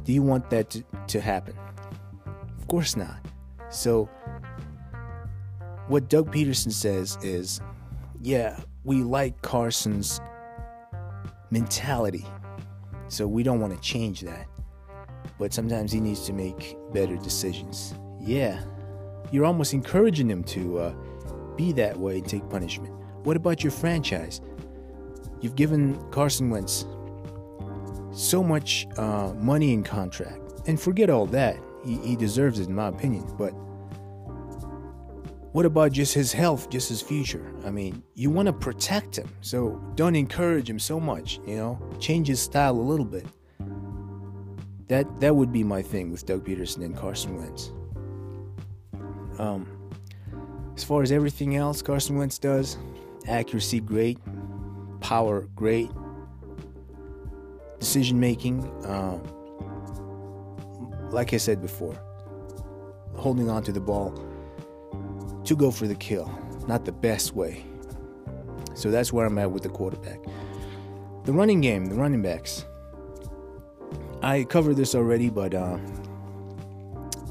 Do 0.04 0.12
you 0.12 0.22
want 0.22 0.50
that 0.50 0.70
to, 0.70 0.84
to 1.08 1.20
happen? 1.20 1.54
Of 2.58 2.66
course 2.68 2.96
not. 2.96 3.18
So, 3.70 4.08
what 5.88 6.08
Doug 6.08 6.32
Pederson 6.32 6.72
says 6.72 7.18
is 7.22 7.60
yeah, 8.20 8.58
we 8.84 9.02
like 9.02 9.40
Carson's 9.42 10.20
mentality 11.50 12.26
so 13.08 13.26
we 13.26 13.42
don't 13.42 13.60
want 13.60 13.74
to 13.74 13.80
change 13.80 14.20
that. 14.20 14.46
But 15.38 15.52
sometimes 15.52 15.92
he 15.92 16.00
needs 16.00 16.26
to 16.26 16.32
make 16.32 16.76
better 16.92 17.16
decisions. 17.16 17.94
Yeah, 18.20 18.60
you're 19.30 19.44
almost 19.44 19.72
encouraging 19.72 20.30
him 20.30 20.44
to 20.44 20.78
uh, 20.78 20.94
be 21.56 21.72
that 21.72 21.98
way 21.98 22.18
and 22.18 22.28
take 22.28 22.48
punishment. 22.48 22.94
What 23.28 23.36
about 23.36 23.62
your 23.62 23.72
franchise? 23.72 24.40
You've 25.42 25.54
given 25.54 26.00
Carson 26.10 26.48
Wentz 26.48 26.86
so 28.10 28.42
much 28.42 28.86
uh, 28.96 29.34
money 29.34 29.74
in 29.74 29.82
contract. 29.82 30.62
And 30.66 30.80
forget 30.80 31.10
all 31.10 31.26
that. 31.26 31.58
He, 31.84 31.98
he 31.98 32.16
deserves 32.16 32.58
it, 32.58 32.68
in 32.68 32.74
my 32.74 32.88
opinion. 32.88 33.30
But 33.36 33.50
what 35.52 35.66
about 35.66 35.92
just 35.92 36.14
his 36.14 36.32
health, 36.32 36.70
just 36.70 36.88
his 36.88 37.02
future? 37.02 37.52
I 37.66 37.70
mean, 37.70 38.02
you 38.14 38.30
want 38.30 38.46
to 38.46 38.52
protect 38.54 39.18
him, 39.18 39.28
so 39.42 39.78
don't 39.94 40.16
encourage 40.16 40.70
him 40.70 40.78
so 40.78 40.98
much, 40.98 41.38
you 41.46 41.56
know? 41.56 41.78
Change 42.00 42.28
his 42.28 42.40
style 42.40 42.76
a 42.76 42.80
little 42.80 43.04
bit. 43.04 43.26
that 44.86 45.20
that 45.20 45.36
would 45.36 45.52
be 45.52 45.62
my 45.62 45.82
thing 45.82 46.10
with 46.10 46.24
Doug 46.24 46.46
Pederson 46.46 46.82
and 46.82 46.96
Carson 46.96 47.36
Wentz. 47.36 47.72
Um, 49.38 49.68
as 50.74 50.82
far 50.82 51.02
as 51.02 51.12
everything 51.12 51.56
else 51.56 51.82
Carson 51.82 52.16
Wentz 52.16 52.38
does, 52.38 52.78
accuracy 53.28 53.80
great, 53.80 54.18
power 55.00 55.42
great, 55.54 55.90
decision 57.78 58.18
making. 58.18 58.64
Uh, 58.84 59.18
like 61.10 61.32
I 61.32 61.38
said 61.38 61.60
before, 61.62 61.98
holding 63.14 63.48
on 63.48 63.62
to 63.64 63.72
the 63.72 63.80
ball 63.80 64.12
to 65.44 65.56
go 65.56 65.70
for 65.70 65.86
the 65.86 65.94
kill, 65.94 66.30
not 66.66 66.84
the 66.84 66.92
best 66.92 67.34
way. 67.34 67.64
So 68.74 68.90
that's 68.90 69.12
where 69.12 69.26
I'm 69.26 69.38
at 69.38 69.50
with 69.50 69.62
the 69.62 69.68
quarterback. 69.68 70.20
The 71.24 71.32
running 71.32 71.60
game, 71.60 71.86
the 71.86 71.94
running 71.94 72.22
backs. 72.22 72.64
I 74.22 74.44
covered 74.44 74.76
this 74.76 74.94
already, 74.94 75.30
but 75.30 75.54
uh, 75.54 75.78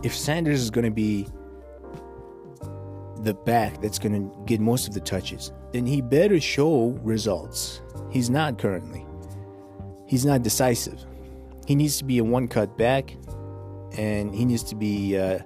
if 0.04 0.16
Sanders 0.16 0.62
is 0.62 0.70
going 0.70 0.86
to 0.86 0.92
be 0.92 1.28
the 3.24 3.34
back 3.34 3.82
that's 3.82 4.00
going 4.00 4.14
to 4.14 4.44
get 4.46 4.60
most 4.60 4.88
of 4.88 4.94
the 4.94 5.00
touches, 5.00 5.52
then 5.72 5.86
he 5.86 6.02
better 6.02 6.40
show 6.40 6.98
results. 7.04 7.82
He's 8.10 8.30
not 8.30 8.58
currently. 8.58 9.06
He's 10.06 10.26
not 10.26 10.44
decisive. 10.44 11.04
He 11.66 11.76
needs 11.76 11.98
to 11.98 12.06
be 12.06 12.18
a 12.20 12.24
one 12.24 12.48
cut 12.48 12.78
back, 12.78 13.16
and 13.98 14.34
he 14.34 14.46
needs 14.46 14.64
to 14.64 14.76
be 14.76 15.18
uh, 15.18 15.40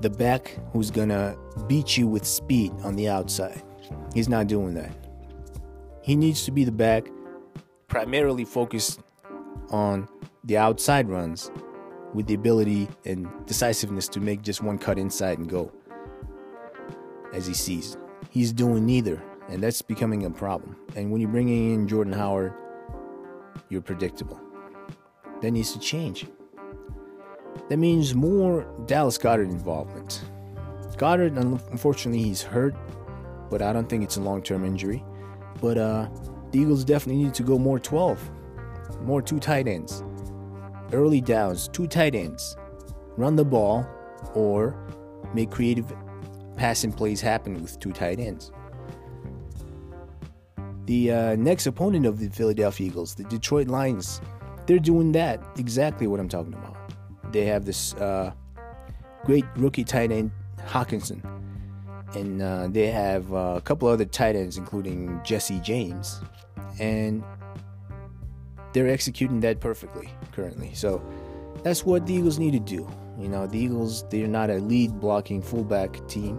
the 0.00 0.10
back 0.10 0.56
who's 0.72 0.90
to 0.90 1.36
beat 1.66 1.96
you 1.96 2.06
with 2.06 2.24
speed 2.24 2.72
on 2.84 2.94
the 2.94 3.08
outside. 3.08 3.62
He's 4.14 4.28
not 4.28 4.46
doing 4.46 4.74
that. 4.74 4.90
He 6.02 6.16
needs 6.16 6.44
to 6.44 6.50
be 6.50 6.64
the 6.64 6.72
back 6.72 7.08
primarily 7.88 8.44
focused 8.44 9.00
on 9.70 10.08
the 10.44 10.56
outside 10.56 11.08
runs 11.08 11.50
with 12.14 12.26
the 12.26 12.34
ability 12.34 12.88
and 13.04 13.28
decisiveness 13.46 14.08
to 14.08 14.20
make 14.20 14.42
just 14.42 14.62
one 14.62 14.78
cut 14.78 14.98
inside 14.98 15.38
and 15.38 15.48
go 15.48 15.72
as 17.32 17.46
he 17.46 17.54
sees. 17.54 17.96
He's 18.32 18.50
doing 18.50 18.86
neither, 18.86 19.22
and 19.50 19.62
that's 19.62 19.82
becoming 19.82 20.24
a 20.24 20.30
problem. 20.30 20.74
And 20.96 21.12
when 21.12 21.20
you're 21.20 21.28
bringing 21.28 21.74
in 21.74 21.86
Jordan 21.86 22.14
Howard, 22.14 22.54
you're 23.68 23.82
predictable. 23.82 24.40
That 25.42 25.50
needs 25.50 25.74
to 25.74 25.78
change. 25.78 26.24
That 27.68 27.76
means 27.76 28.14
more 28.14 28.66
Dallas 28.86 29.18
Goedert 29.18 29.50
involvement. 29.50 30.22
Goedert, 30.96 31.36
unfortunately, 31.36 32.22
he's 32.22 32.40
hurt, 32.40 32.74
but 33.50 33.60
I 33.60 33.70
don't 33.70 33.86
think 33.86 34.02
it's 34.02 34.16
a 34.16 34.22
long 34.22 34.42
term 34.42 34.64
injury. 34.64 35.04
But 35.60 35.76
uh, 35.76 36.08
the 36.52 36.60
Eagles 36.60 36.84
definitely 36.84 37.24
need 37.24 37.34
to 37.34 37.42
go 37.42 37.58
more 37.58 37.78
12, 37.78 38.30
more 39.02 39.20
two 39.20 39.40
tight 39.40 39.68
ends, 39.68 40.02
early 40.94 41.20
downs, 41.20 41.68
two 41.68 41.86
tight 41.86 42.14
ends, 42.14 42.56
run 43.18 43.36
the 43.36 43.44
ball, 43.44 43.86
or 44.32 44.74
make 45.34 45.50
creative 45.50 45.92
passing 46.56 46.92
plays 46.92 47.20
happen 47.20 47.60
with 47.62 47.78
two 47.78 47.92
tight 47.92 48.18
ends. 48.18 48.52
The 50.86 51.12
uh, 51.12 51.36
next 51.36 51.66
opponent 51.66 52.06
of 52.06 52.18
the 52.18 52.28
Philadelphia 52.28 52.88
Eagles, 52.88 53.14
the 53.14 53.24
Detroit 53.24 53.68
Lions, 53.68 54.20
they're 54.66 54.78
doing 54.78 55.12
that 55.12 55.40
exactly 55.56 56.06
what 56.06 56.20
I'm 56.20 56.28
talking 56.28 56.54
about. 56.54 56.76
They 57.32 57.44
have 57.46 57.64
this 57.64 57.94
uh, 57.94 58.32
great 59.24 59.44
rookie 59.56 59.84
tight 59.84 60.12
end, 60.12 60.32
Hockenson, 60.66 61.22
and 62.14 62.42
uh, 62.42 62.68
they 62.68 62.88
have 62.88 63.32
uh, 63.32 63.54
a 63.56 63.60
couple 63.60 63.88
other 63.88 64.04
tight 64.04 64.36
ends, 64.36 64.58
including 64.58 65.20
Jesse 65.24 65.60
James, 65.60 66.20
and 66.78 67.22
they're 68.72 68.88
executing 68.88 69.40
that 69.40 69.60
perfectly 69.60 70.08
currently. 70.32 70.74
So 70.74 71.02
that's 71.62 71.84
what 71.84 72.06
the 72.06 72.14
Eagles 72.14 72.38
need 72.38 72.52
to 72.52 72.60
do. 72.60 72.88
You 73.18 73.28
know, 73.28 73.46
the 73.46 73.58
Eagles, 73.58 74.04
they're 74.08 74.26
not 74.26 74.50
a 74.50 74.56
lead 74.56 74.98
blocking 75.00 75.42
fullback 75.42 76.06
team. 76.08 76.38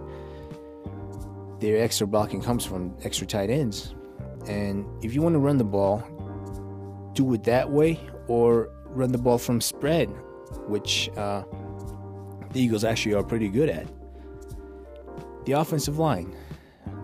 Their 1.60 1.82
extra 1.82 2.06
blocking 2.06 2.42
comes 2.42 2.64
from 2.64 2.96
extra 3.02 3.26
tight 3.26 3.50
ends. 3.50 3.94
And 4.46 4.84
if 5.02 5.14
you 5.14 5.22
want 5.22 5.34
to 5.34 5.38
run 5.38 5.56
the 5.56 5.64
ball, 5.64 6.02
do 7.14 7.32
it 7.34 7.44
that 7.44 7.70
way 7.70 8.00
or 8.28 8.70
run 8.88 9.12
the 9.12 9.18
ball 9.18 9.38
from 9.38 9.60
spread, 9.60 10.08
which 10.66 11.08
uh, 11.16 11.44
the 12.52 12.60
Eagles 12.60 12.84
actually 12.84 13.14
are 13.14 13.22
pretty 13.22 13.48
good 13.48 13.68
at. 13.68 13.86
The 15.46 15.52
offensive 15.52 15.98
line. 15.98 16.34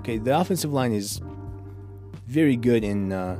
Okay, 0.00 0.18
the 0.18 0.38
offensive 0.38 0.72
line 0.72 0.92
is 0.92 1.20
very 2.26 2.56
good 2.56 2.84
in 2.84 3.12
uh, 3.12 3.38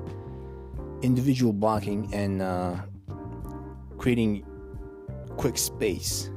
individual 1.03 1.53
blocking 1.53 2.13
and 2.13 2.43
uh, 2.43 2.77
creating 3.99 4.45
quick 5.37 5.59
space. 5.59 6.31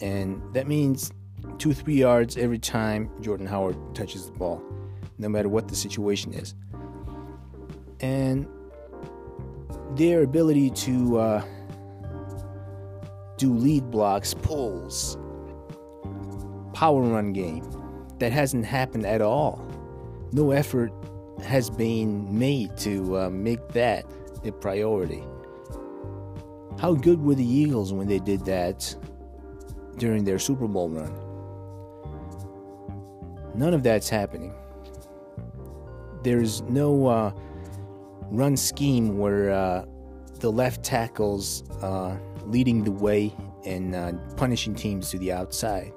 And 0.00 0.42
that 0.54 0.66
means 0.68 1.10
two, 1.58 1.72
three 1.72 1.96
yards 1.96 2.36
every 2.36 2.58
time 2.58 3.10
Jordan 3.20 3.46
Howard 3.46 3.76
touches 3.94 4.26
the 4.26 4.32
ball, 4.32 4.62
no 5.18 5.28
matter 5.28 5.48
what 5.48 5.68
the 5.68 5.76
situation 5.76 6.32
is. 6.32 6.54
And 8.00 8.46
their 9.94 10.22
ability 10.22 10.70
to 10.70 11.18
uh, 11.18 11.44
do 13.38 13.52
lead 13.54 13.90
blocks, 13.90 14.34
pulls, 14.34 15.16
power 16.74 17.00
run 17.00 17.32
game, 17.32 17.64
that 18.18 18.32
hasn't 18.32 18.64
happened 18.64 19.06
at 19.06 19.20
all. 19.22 19.66
No 20.32 20.50
effort 20.50 20.92
has 21.42 21.70
been 21.70 22.38
made 22.38 22.76
to 22.78 23.18
uh, 23.18 23.30
make 23.30 23.68
that 23.68 24.04
a 24.44 24.52
priority. 24.52 25.22
How 26.78 26.92
good 26.92 27.22
were 27.22 27.34
the 27.34 27.46
Eagles 27.46 27.92
when 27.92 28.06
they 28.06 28.18
did 28.18 28.44
that 28.44 28.94
during 29.96 30.24
their 30.24 30.38
Super 30.38 30.66
Bowl 30.66 30.90
run? 30.90 31.12
None 33.54 33.72
of 33.72 33.82
that's 33.82 34.10
happening. 34.10 34.52
There's 36.22 36.60
no 36.62 37.06
uh, 37.06 37.32
run 38.30 38.56
scheme 38.56 39.16
where 39.16 39.50
uh, 39.50 39.86
the 40.40 40.52
left 40.52 40.84
tackles 40.84 41.62
uh, 41.82 42.18
leading 42.44 42.84
the 42.84 42.90
way 42.90 43.34
and 43.64 43.94
uh, 43.94 44.12
punishing 44.36 44.74
teams 44.74 45.10
to 45.10 45.18
the 45.18 45.32
outside. 45.32 45.92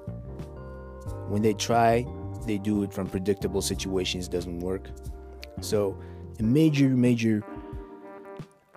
When 1.28 1.42
they 1.42 1.54
try, 1.54 2.06
they 2.46 2.58
do 2.58 2.84
it 2.84 2.94
from 2.94 3.08
predictable 3.08 3.62
situations, 3.62 4.30
doesn't 4.30 4.60
work. 4.60 4.88
So, 5.60 6.00
a 6.40 6.44
major, 6.44 6.88
major 6.90 7.44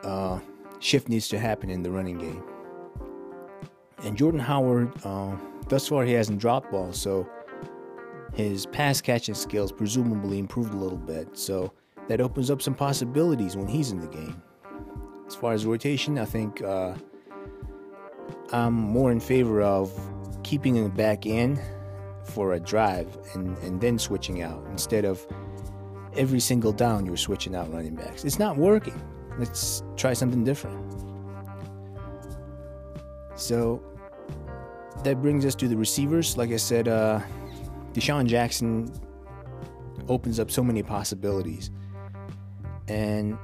uh, 0.02 0.40
shift 0.82 1.08
needs 1.08 1.28
to 1.28 1.38
happen 1.38 1.70
in 1.70 1.82
the 1.82 1.90
running 1.90 2.18
game. 2.18 2.42
And 4.04 4.16
Jordan 4.16 4.40
Howard, 4.40 4.92
uh, 5.04 5.36
thus 5.68 5.88
far, 5.88 6.04
he 6.04 6.12
hasn't 6.12 6.40
dropped 6.40 6.70
balls, 6.70 7.00
so 7.00 7.28
his 8.34 8.66
pass 8.66 9.00
catching 9.00 9.34
skills 9.34 9.70
presumably 9.70 10.38
improved 10.38 10.74
a 10.74 10.76
little 10.76 10.98
bit. 10.98 11.36
So 11.36 11.72
that 12.08 12.20
opens 12.20 12.50
up 12.50 12.60
some 12.60 12.74
possibilities 12.74 13.56
when 13.56 13.68
he's 13.68 13.92
in 13.92 14.00
the 14.00 14.08
game. 14.08 14.42
As 15.26 15.36
far 15.36 15.52
as 15.52 15.64
rotation, 15.64 16.18
I 16.18 16.24
think 16.24 16.62
uh, 16.62 16.94
I'm 18.52 18.74
more 18.74 19.12
in 19.12 19.20
favor 19.20 19.62
of 19.62 19.92
keeping 20.42 20.74
him 20.74 20.90
back 20.90 21.26
in 21.26 21.60
for 22.24 22.54
a 22.54 22.60
drive 22.60 23.16
and, 23.34 23.56
and 23.58 23.80
then 23.80 23.98
switching 23.98 24.42
out 24.42 24.64
instead 24.70 25.04
of 25.04 25.24
every 26.16 26.40
single 26.40 26.72
down 26.72 27.06
you're 27.06 27.16
switching 27.16 27.54
out 27.54 27.72
running 27.72 27.94
backs. 27.94 28.24
It's 28.24 28.38
not 28.38 28.56
working. 28.56 29.00
Let's 29.38 29.82
try 29.96 30.12
something 30.12 30.44
different. 30.44 30.78
So 33.34 33.82
that 35.04 35.20
brings 35.20 35.44
us 35.44 35.54
to 35.56 35.68
the 35.68 35.76
receivers. 35.76 36.36
Like 36.36 36.50
I 36.50 36.56
said, 36.56 36.88
uh, 36.88 37.20
DeSean 37.92 38.26
Jackson 38.26 38.92
opens 40.08 40.38
up 40.38 40.50
so 40.50 40.62
many 40.62 40.82
possibilities. 40.82 41.70
And 42.88 43.38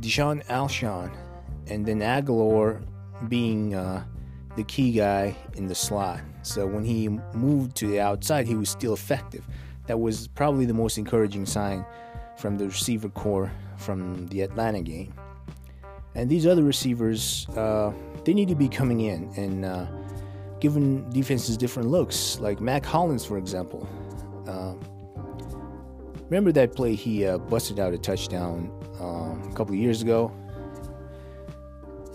DeSean 0.00 0.44
Alshon 0.46 1.14
and 1.66 1.84
then 1.84 2.00
Agholor 2.00 2.82
being 3.28 3.74
uh, 3.74 4.04
the 4.56 4.64
key 4.64 4.92
guy 4.92 5.36
in 5.54 5.66
the 5.66 5.74
slot. 5.74 6.20
So 6.42 6.66
when 6.66 6.84
he 6.84 7.08
moved 7.34 7.76
to 7.76 7.86
the 7.86 8.00
outside, 8.00 8.46
he 8.46 8.54
was 8.54 8.70
still 8.70 8.94
effective. 8.94 9.44
That 9.86 9.98
was 9.98 10.28
probably 10.28 10.66
the 10.66 10.74
most 10.74 10.98
encouraging 10.98 11.46
sign 11.46 11.84
from 12.36 12.56
the 12.56 12.66
receiver 12.66 13.08
corps 13.08 13.50
from 13.78 14.26
the 14.28 14.42
Atlanta 14.42 14.82
game. 14.82 15.14
And 16.14 16.28
these 16.28 16.46
other 16.46 16.62
receivers, 16.62 17.48
uh, 17.50 17.92
they 18.24 18.34
need 18.34 18.48
to 18.48 18.54
be 18.54 18.68
coming 18.68 19.00
in 19.00 19.30
and 19.36 19.64
uh, 19.64 19.86
giving 20.60 21.08
defenses 21.10 21.56
different 21.56 21.88
looks, 21.88 22.38
like 22.40 22.60
Mack 22.60 22.84
Hollins, 22.84 23.24
for 23.24 23.38
example. 23.38 23.88
Uh, 24.46 24.74
remember 26.24 26.52
that 26.52 26.74
play 26.74 26.94
he 26.94 27.26
uh, 27.26 27.38
busted 27.38 27.78
out 27.78 27.92
a 27.94 27.98
touchdown 27.98 28.70
um, 29.00 29.48
a 29.50 29.54
couple 29.54 29.74
years 29.74 30.02
ago? 30.02 30.32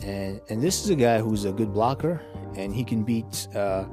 And, 0.04 0.42
and 0.50 0.62
this 0.62 0.84
is 0.84 0.90
a 0.90 0.96
guy 0.96 1.20
who's 1.20 1.46
a 1.46 1.54
good 1.54 1.74
blocker, 1.74 2.22
and 2.58 2.76
he 2.76 2.84
can 2.84 3.04
beat 3.04 3.48
uh, 3.56 3.86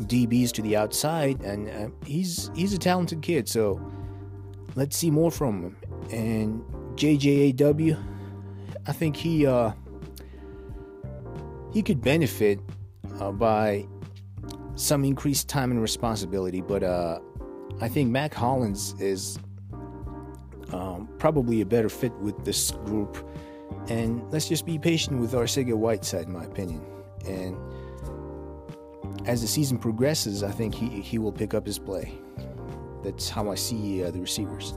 DBs 0.00 0.50
to 0.52 0.62
the 0.62 0.76
outside, 0.76 1.42
and 1.42 1.68
uh, 1.68 1.88
he's 2.06 2.50
he's 2.54 2.72
a 2.72 2.78
talented 2.78 3.22
kid. 3.22 3.48
So 3.48 3.80
let's 4.74 4.96
see 4.96 5.10
more 5.10 5.30
from 5.30 5.62
him. 5.62 5.76
And 6.10 6.62
JJAW, 6.96 7.98
I 8.86 8.92
think 8.92 9.16
he 9.16 9.46
uh, 9.46 9.72
he 11.72 11.82
could 11.82 12.00
benefit 12.00 12.60
uh, 13.20 13.32
by 13.32 13.86
some 14.74 15.04
increased 15.04 15.48
time 15.48 15.70
and 15.70 15.80
responsibility, 15.80 16.60
but 16.60 16.82
uh, 16.82 17.20
I 17.80 17.88
think 17.88 18.10
Mack 18.10 18.34
Hollins 18.34 18.94
is 19.00 19.38
um, 20.72 21.08
probably 21.18 21.60
a 21.60 21.66
better 21.66 21.88
fit 21.88 22.12
with 22.14 22.44
this 22.44 22.70
group. 22.70 23.28
And 23.88 24.22
let's 24.32 24.48
just 24.48 24.64
be 24.64 24.78
patient 24.78 25.20
with 25.20 25.32
Arcega 25.32 25.74
Whiteside, 25.74 26.26
in 26.26 26.32
my 26.32 26.44
opinion. 26.44 26.84
And 27.26 27.56
as 29.26 29.42
the 29.42 29.48
season 29.48 29.78
progresses, 29.78 30.42
I 30.42 30.50
think 30.50 30.74
he, 30.74 30.88
he 31.00 31.18
will 31.18 31.32
pick 31.32 31.54
up 31.54 31.66
his 31.66 31.78
play. 31.78 32.14
That's 33.02 33.28
how 33.28 33.50
I 33.50 33.56
see 33.56 34.04
uh, 34.04 34.10
the 34.10 34.20
receivers. 34.20 34.74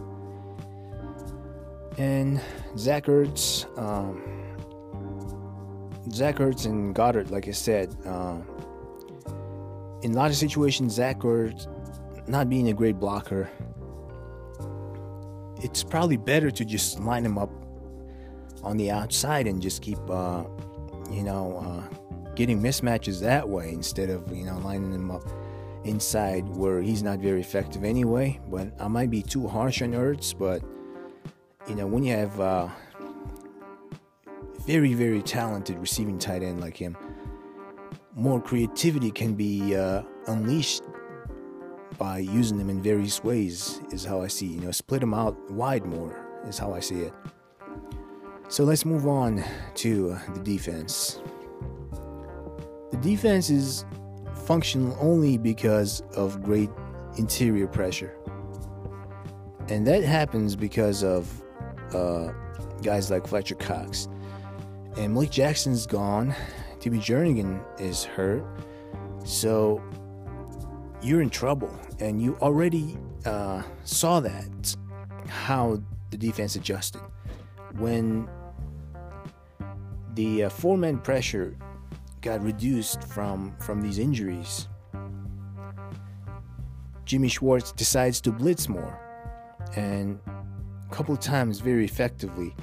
And 1.97 2.41
Zach 2.77 3.05
Ertz, 3.05 3.65
um, 3.77 4.21
Zach 6.11 6.37
Ertz 6.37 6.65
and 6.65 6.93
Goedert, 6.93 7.31
like 7.31 7.47
I 7.47 7.51
said, 7.51 7.95
uh, 8.05 8.37
in 10.01 10.11
a 10.11 10.15
lot 10.15 10.29
of 10.29 10.35
situations, 10.35 10.93
Zach 10.93 11.19
Ertz 11.19 11.67
not 12.27 12.49
being 12.49 12.67
a 12.69 12.73
great 12.73 12.99
blocker, 12.99 13.49
it's 15.63 15.83
probably 15.83 16.17
better 16.17 16.51
to 16.51 16.65
just 16.65 16.99
line 16.99 17.25
him 17.25 17.37
up 17.37 17.49
on 18.61 18.77
the 18.77 18.91
outside 18.91 19.47
and 19.47 19.61
just 19.61 19.81
keep, 19.81 19.99
uh, 20.09 20.43
you 21.11 21.23
know, 21.23 21.57
uh, 21.57 22.33
getting 22.35 22.61
mismatches 22.61 23.21
that 23.21 23.47
way 23.47 23.71
instead 23.71 24.09
of, 24.09 24.35
you 24.35 24.43
know, 24.43 24.57
lining 24.59 24.91
him 24.91 25.09
up 25.11 25.23
inside 25.85 26.47
where 26.49 26.81
he's 26.81 27.03
not 27.03 27.19
very 27.19 27.39
effective 27.39 27.83
anyway. 27.83 28.39
But 28.49 28.69
I 28.81 28.89
might 28.89 29.09
be 29.09 29.21
too 29.21 29.47
harsh 29.47 29.81
on 29.81 29.93
Ertz, 29.93 30.37
but, 30.37 30.61
you 31.67 31.75
know, 31.75 31.88
when 31.88 32.03
you 32.03 32.13
have 32.13 32.39
uh, 32.39 32.67
very, 34.65 34.93
very 34.93 35.22
talented 35.22 35.77
receiving 35.79 36.19
tight 36.19 36.43
end 36.43 36.62
like 36.62 36.77
him, 36.77 36.95
more 38.13 38.39
creativity 38.39 39.12
can 39.12 39.34
be 39.34 39.75
uh, 39.75 40.03
unleashed 40.27 40.84
by 41.98 42.19
using 42.19 42.57
them 42.57 42.69
in 42.69 42.81
various 42.81 43.24
ways 43.24 43.81
is 43.91 44.05
how 44.05 44.22
I 44.22 44.27
see. 44.27 44.48
You 44.48 44.62
know, 44.62 44.72
split 44.72 45.01
them 45.01 45.13
out 45.13 45.51
wide 45.51 45.86
more 45.86 46.25
is 46.48 46.57
how 46.57 46.74
I 46.74 46.79
see 46.79 47.01
it. 47.01 47.13
So 48.48 48.63
let's 48.63 48.86
move 48.86 49.07
on 49.07 49.43
to 49.75 50.12
uh, 50.12 50.34
the 50.34 50.39
defense. 50.39 51.19
The 52.91 52.98
defense 52.98 53.50
is 53.50 53.86
functional 54.45 54.95
only 55.01 55.38
because 55.38 56.01
of 56.15 56.43
great 56.43 56.69
interior 57.17 57.67
pressure. 57.67 58.15
And 59.67 59.86
that 59.88 60.03
happens 60.03 60.55
because 60.55 61.03
of 61.03 61.41
uh, 61.95 62.33
guys 62.81 63.09
like 63.09 63.27
Fletcher 63.27 63.55
Cox. 63.55 64.07
And 64.97 65.13
Malik 65.13 65.31
Jackson's 65.31 65.85
gone. 65.85 66.35
Timmy 66.79 66.99
Jernigan 66.99 67.63
is 67.79 68.03
hurt. 68.03 68.43
So 69.23 69.81
you're 71.01 71.21
in 71.21 71.29
trouble. 71.29 71.73
And 71.99 72.21
you 72.21 72.37
already 72.41 72.97
uh, 73.25 73.63
saw 73.83 74.19
that, 74.19 74.75
how 75.27 75.81
the 76.11 76.17
defense 76.17 76.55
adjusted. 76.55 77.01
When 77.77 78.29
the 80.13 80.45
uh, 80.45 80.49
four 80.49 80.77
man 80.77 80.99
pressure 80.99 81.57
got 82.21 82.41
reduced 82.41 83.03
from, 83.03 83.55
from 83.59 83.81
these 83.81 83.99
injuries, 83.99 84.67
Jimmy 87.05 87.27
Schwartz 87.27 87.71
decides 87.71 88.19
to 88.21 88.31
blitz 88.31 88.67
more. 88.67 88.99
And 89.75 90.19
couple 90.95 91.17
times, 91.17 91.59
very 91.59 91.83
effectively, 91.83 92.55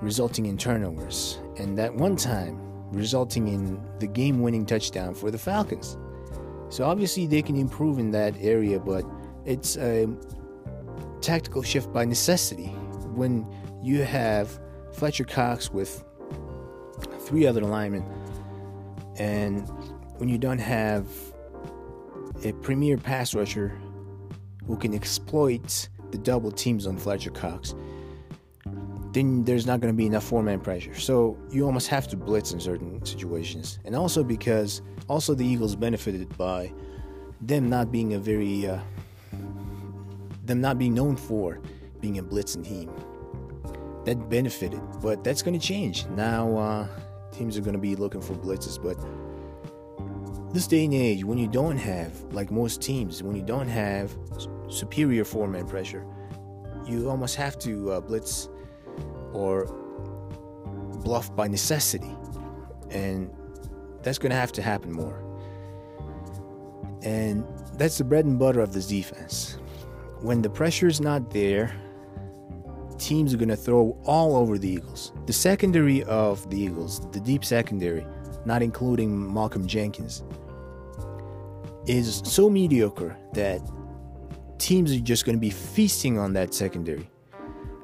resulting 0.00 0.46
in 0.46 0.56
turnovers. 0.56 1.40
And 1.56 1.76
that 1.76 1.92
one 1.92 2.14
time, 2.14 2.60
resulting 2.92 3.48
in 3.48 3.84
the 3.98 4.06
game 4.06 4.40
winning 4.40 4.64
touchdown 4.64 5.16
for 5.16 5.32
the 5.32 5.38
Falcons. 5.38 5.98
So 6.68 6.84
obviously 6.84 7.26
they 7.26 7.42
can 7.42 7.56
improve 7.56 7.98
in 7.98 8.12
that 8.12 8.36
area, 8.38 8.78
but 8.78 9.04
it's 9.44 9.76
a 9.78 10.06
tactical 11.20 11.64
shift 11.64 11.92
by 11.92 12.04
necessity. 12.04 12.68
When 13.16 13.44
you 13.82 14.04
have 14.04 14.60
Fletcher 14.92 15.24
Cox 15.24 15.72
with 15.72 16.04
three 17.18 17.48
other 17.48 17.62
linemen, 17.62 18.04
and 19.16 19.68
when 20.18 20.28
you 20.28 20.38
don't 20.38 20.60
have 20.60 21.08
a 22.44 22.52
premier 22.62 22.96
pass 22.96 23.34
rusher 23.34 23.76
who 24.68 24.76
can 24.76 24.94
exploit 24.94 25.88
the 26.14 26.18
double 26.18 26.52
teams 26.52 26.86
on 26.86 26.96
Fletcher 26.96 27.30
Cox, 27.30 27.74
then 29.12 29.42
there's 29.42 29.66
not 29.66 29.80
going 29.80 29.92
to 29.92 29.96
be 29.96 30.06
enough 30.06 30.22
four 30.22 30.44
man 30.44 30.60
pressure. 30.60 30.94
So 30.94 31.36
you 31.50 31.66
almost 31.66 31.88
have 31.88 32.06
to 32.08 32.16
blitz 32.16 32.52
in 32.52 32.60
certain 32.60 33.04
situations. 33.04 33.80
And 33.84 33.96
also 33.96 34.22
because 34.22 34.80
also 35.08 35.34
the 35.34 35.44
Eagles 35.44 35.74
benefited 35.74 36.38
by 36.38 36.72
them 37.40 37.68
not 37.68 37.90
being 37.90 38.14
a 38.14 38.18
very 38.20 38.64
uh, 38.64 38.78
them 40.44 40.60
not 40.60 40.78
being 40.78 40.94
known 40.94 41.16
for 41.16 41.60
being 42.00 42.18
a 42.18 42.22
blitzing 42.22 42.64
team. 42.64 42.92
That 44.04 44.30
benefited, 44.30 44.80
but 45.02 45.24
that's 45.24 45.42
going 45.42 45.58
to 45.58 45.66
change. 45.66 46.06
Now 46.10 46.56
uh, 46.56 46.88
teams 47.32 47.58
are 47.58 47.62
going 47.62 47.74
to 47.74 47.80
be 47.80 47.96
looking 47.96 48.20
for 48.20 48.34
blitzes, 48.34 48.80
but 48.80 48.96
this 50.54 50.68
day 50.68 50.84
and 50.84 50.94
age, 50.94 51.24
when 51.24 51.38
you 51.38 51.48
don't 51.48 51.76
have, 51.76 52.12
like 52.32 52.52
most 52.52 52.80
teams, 52.80 53.20
when 53.24 53.34
you 53.34 53.42
don't 53.42 53.66
have 53.66 54.14
superior 54.74 55.24
four 55.24 55.46
man 55.46 55.66
pressure, 55.66 56.06
you 56.86 57.08
almost 57.08 57.36
have 57.36 57.58
to 57.60 57.92
uh, 57.92 58.00
blitz 58.00 58.48
or 59.32 59.66
bluff 61.02 61.34
by 61.34 61.48
necessity. 61.48 62.14
And 62.90 63.30
that's 64.02 64.18
going 64.18 64.30
to 64.30 64.36
have 64.36 64.52
to 64.52 64.62
happen 64.62 64.92
more. 64.92 65.22
And 67.02 67.44
that's 67.74 67.98
the 67.98 68.04
bread 68.04 68.24
and 68.24 68.38
butter 68.38 68.60
of 68.60 68.72
this 68.72 68.86
defense. 68.86 69.58
When 70.20 70.42
the 70.42 70.50
pressure 70.50 70.86
is 70.86 71.00
not 71.00 71.30
there, 71.30 71.74
teams 72.98 73.34
are 73.34 73.36
going 73.36 73.48
to 73.48 73.56
throw 73.56 73.98
all 74.04 74.36
over 74.36 74.56
the 74.58 74.68
Eagles. 74.68 75.12
The 75.26 75.32
secondary 75.32 76.02
of 76.04 76.48
the 76.50 76.58
Eagles, 76.58 77.00
the 77.10 77.20
deep 77.20 77.44
secondary, 77.44 78.06
not 78.46 78.62
including 78.62 79.32
Malcolm 79.32 79.66
Jenkins, 79.66 80.22
is 81.86 82.22
so 82.24 82.48
mediocre 82.48 83.16
that 83.34 83.60
teams 84.64 84.92
are 84.92 85.00
just 85.00 85.26
going 85.26 85.36
to 85.36 85.40
be 85.40 85.50
feasting 85.50 86.18
on 86.18 86.32
that 86.32 86.54
secondary. 86.54 87.06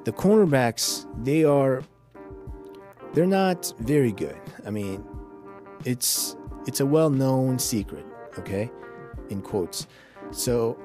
The 0.05 0.13
cornerbacks, 0.13 1.07
they 1.23 1.45
are 1.45 1.83
they're 3.13 3.27
not 3.27 3.75
very 3.81 4.13
good. 4.13 4.41
I 4.67 4.71
mean, 4.71 5.05
it's 5.85 6.37
it's 6.67 6.81
a 6.81 6.87
well-known 6.87 7.59
secret, 7.59 8.07
okay? 8.39 8.71
In 9.29 9.43
quotes. 9.43 9.89
So 10.31 10.79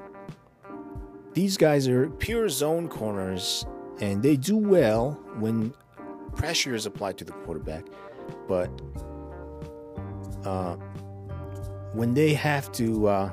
these 1.34 1.56
guys 1.56 1.88
are 1.88 2.10
pure 2.10 2.50
zone 2.50 2.90
corners 2.90 3.66
and 4.02 4.22
they 4.22 4.36
do 4.36 4.58
well 4.58 5.12
when 5.40 5.74
pressure 6.36 6.76
is 6.76 6.86
applied 6.86 7.18
to 7.20 7.24
the 7.24 7.32
quarterback, 7.32 7.86
but 8.50 8.70
uh, 10.44 10.76
when 11.94 12.14
they 12.14 12.34
have 12.34 12.70
to 12.74 13.08
uh, 13.08 13.32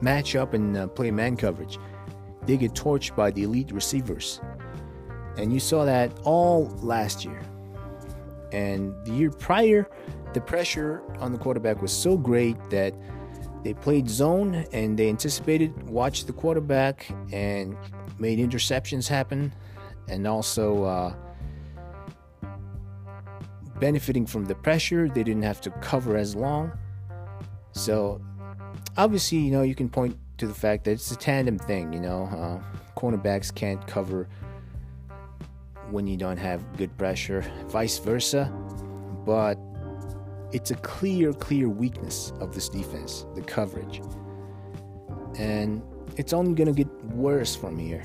match 0.00 0.36
up 0.36 0.54
and 0.54 0.76
uh, 0.76 0.86
play 0.88 1.10
man 1.10 1.36
coverage, 1.36 1.78
they 2.46 2.56
get 2.56 2.72
torched 2.72 3.16
by 3.16 3.30
the 3.30 3.42
elite 3.44 3.72
receivers. 3.72 4.40
And 5.36 5.52
you 5.52 5.60
saw 5.60 5.84
that 5.84 6.12
all 6.22 6.66
last 6.82 7.24
year. 7.24 7.42
And 8.52 8.94
the 9.04 9.12
year 9.12 9.30
prior, 9.30 9.88
the 10.32 10.40
pressure 10.40 11.02
on 11.18 11.32
the 11.32 11.38
quarterback 11.38 11.82
was 11.82 11.92
so 11.92 12.16
great 12.16 12.56
that 12.70 12.94
they 13.64 13.74
played 13.74 14.08
zone 14.08 14.66
and 14.72 14.96
they 14.96 15.08
anticipated, 15.08 15.88
watched 15.88 16.26
the 16.26 16.32
quarterback, 16.32 17.06
and 17.32 17.76
made 18.18 18.38
interceptions 18.38 19.08
happen, 19.08 19.52
and 20.08 20.26
also 20.26 20.84
uh, 20.84 21.14
benefiting 23.80 24.26
from 24.26 24.44
the 24.44 24.54
pressure. 24.54 25.08
They 25.08 25.24
didn't 25.24 25.42
have 25.42 25.60
to 25.62 25.70
cover 25.70 26.16
as 26.16 26.36
long. 26.36 26.72
So, 27.72 28.20
obviously, 28.96 29.38
you 29.38 29.50
know, 29.50 29.62
you 29.62 29.74
can 29.74 29.88
point 29.88 30.16
to 30.38 30.46
the 30.46 30.54
fact 30.54 30.84
that 30.84 30.92
it's 30.92 31.10
a 31.10 31.16
tandem 31.16 31.58
thing, 31.58 31.92
you 31.92 32.00
know. 32.00 32.24
Uh, 32.24 32.98
cornerbacks 32.98 33.54
can't 33.54 33.84
cover 33.86 34.28
when 35.90 36.06
you 36.06 36.16
don't 36.16 36.38
have 36.38 36.76
good 36.76 36.96
pressure, 36.96 37.44
vice 37.66 37.98
versa. 37.98 38.52
But 39.24 39.58
it's 40.52 40.70
a 40.70 40.76
clear, 40.76 41.32
clear 41.32 41.68
weakness 41.68 42.32
of 42.40 42.54
this 42.54 42.68
defense, 42.68 43.26
the 43.34 43.42
coverage. 43.42 44.00
And 45.38 45.82
it's 46.16 46.32
only 46.32 46.54
going 46.54 46.72
to 46.72 46.84
get 46.84 46.92
worse 47.06 47.56
from 47.56 47.78
here. 47.78 48.04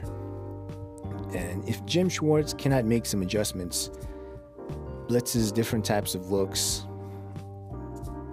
And 1.34 1.67
if 1.69 1.86
Jim 1.86 2.10
Schwartz 2.10 2.54
cannot 2.54 2.86
make 2.86 3.06
some 3.06 3.21
adjustments, 3.21 3.91
blitzes, 5.08 5.54
different 5.54 5.86
types 5.86 6.15
of 6.15 6.32
looks, 6.32 6.86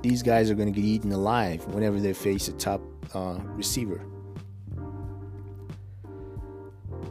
these 0.08 0.22
guys 0.22 0.50
are 0.50 0.54
going 0.54 0.72
to 0.72 0.80
get 0.80 0.86
eaten 0.86 1.10
alive 1.10 1.64
whenever 1.66 1.98
they 1.98 2.12
face 2.12 2.46
a 2.46 2.52
top 2.52 2.80
uh, 3.12 3.38
receiver. 3.54 4.00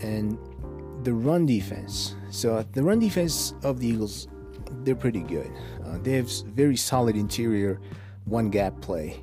And 0.01 0.37
the 1.03 1.13
run 1.13 1.45
defense. 1.45 2.15
So 2.31 2.65
the 2.71 2.83
run 2.83 2.99
defense 2.99 3.53
of 3.63 3.79
the 3.79 3.87
Eagles 3.87 4.27
they're 4.83 4.95
pretty 4.95 5.21
good. 5.21 5.51
Uh, 5.85 5.97
they 6.01 6.13
have 6.13 6.31
very 6.47 6.75
solid 6.75 7.15
interior, 7.15 7.79
one 8.25 8.49
gap 8.49 8.81
play, 8.81 9.21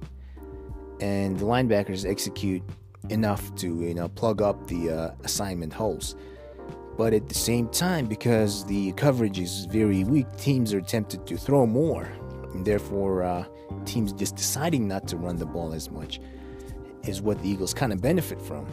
and 1.00 1.38
the 1.38 1.44
linebackers 1.44 2.08
execute 2.08 2.62
enough 3.08 3.54
to 3.56 3.66
you 3.80 3.94
know 3.94 4.08
plug 4.08 4.42
up 4.42 4.66
the 4.68 4.90
uh, 4.90 5.10
assignment 5.24 5.72
holes. 5.72 6.14
But 6.96 7.14
at 7.14 7.28
the 7.28 7.34
same 7.34 7.68
time, 7.68 8.06
because 8.06 8.64
the 8.66 8.92
coverage 8.92 9.38
is 9.38 9.64
very 9.64 10.04
weak, 10.04 10.26
teams 10.36 10.74
are 10.74 10.80
tempted 10.80 11.26
to 11.26 11.36
throw 11.36 11.66
more, 11.66 12.12
and 12.54 12.64
therefore 12.64 13.22
uh, 13.22 13.44
teams 13.84 14.12
just 14.12 14.36
deciding 14.36 14.86
not 14.86 15.08
to 15.08 15.16
run 15.16 15.36
the 15.36 15.46
ball 15.46 15.72
as 15.72 15.90
much 15.90 16.20
is 17.04 17.20
what 17.20 17.40
the 17.42 17.48
Eagles 17.48 17.74
kind 17.74 17.92
of 17.92 18.00
benefit 18.00 18.40
from. 18.40 18.66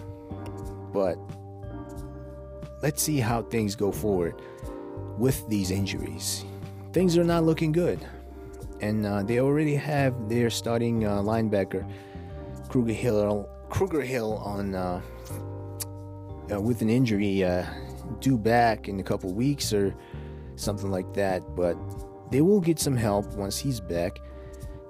But 0.94 1.18
let's 2.82 3.02
see 3.02 3.20
how 3.20 3.44
things 3.44 3.76
go 3.76 3.92
forward 3.92 4.36
with 5.18 5.48
these 5.50 5.72
injuries. 5.72 6.46
Things 6.94 7.18
are 7.18 7.24
not 7.24 7.44
looking 7.44 7.72
good. 7.72 8.06
And 8.82 9.06
uh, 9.06 9.24
they 9.24 9.40
already 9.40 9.76
have 9.76 10.30
their 10.30 10.50
starting 10.50 11.06
uh, 11.06 11.22
linebacker, 11.22 11.90
Grugier-Hill, 12.70 13.50
Kruger 13.70 14.02
Hill 14.02 14.34
on 14.38 14.74
uh, 14.74 15.02
uh 16.52 16.60
with 16.60 16.82
an 16.82 16.90
injury 16.90 17.44
uh, 17.44 17.64
due 18.20 18.38
back 18.38 18.88
in 18.88 19.00
a 19.00 19.04
couple 19.04 19.32
weeks 19.32 19.74
or 19.74 19.94
something 20.56 20.90
like 20.90 21.14
that. 21.14 21.44
But 21.56 21.78
they 22.32 22.42
will 22.42 22.62
get 22.62 22.80
some 22.80 22.96
help 22.96 23.34
once 23.36 23.58
he's 23.58 23.80
back. 23.80 24.20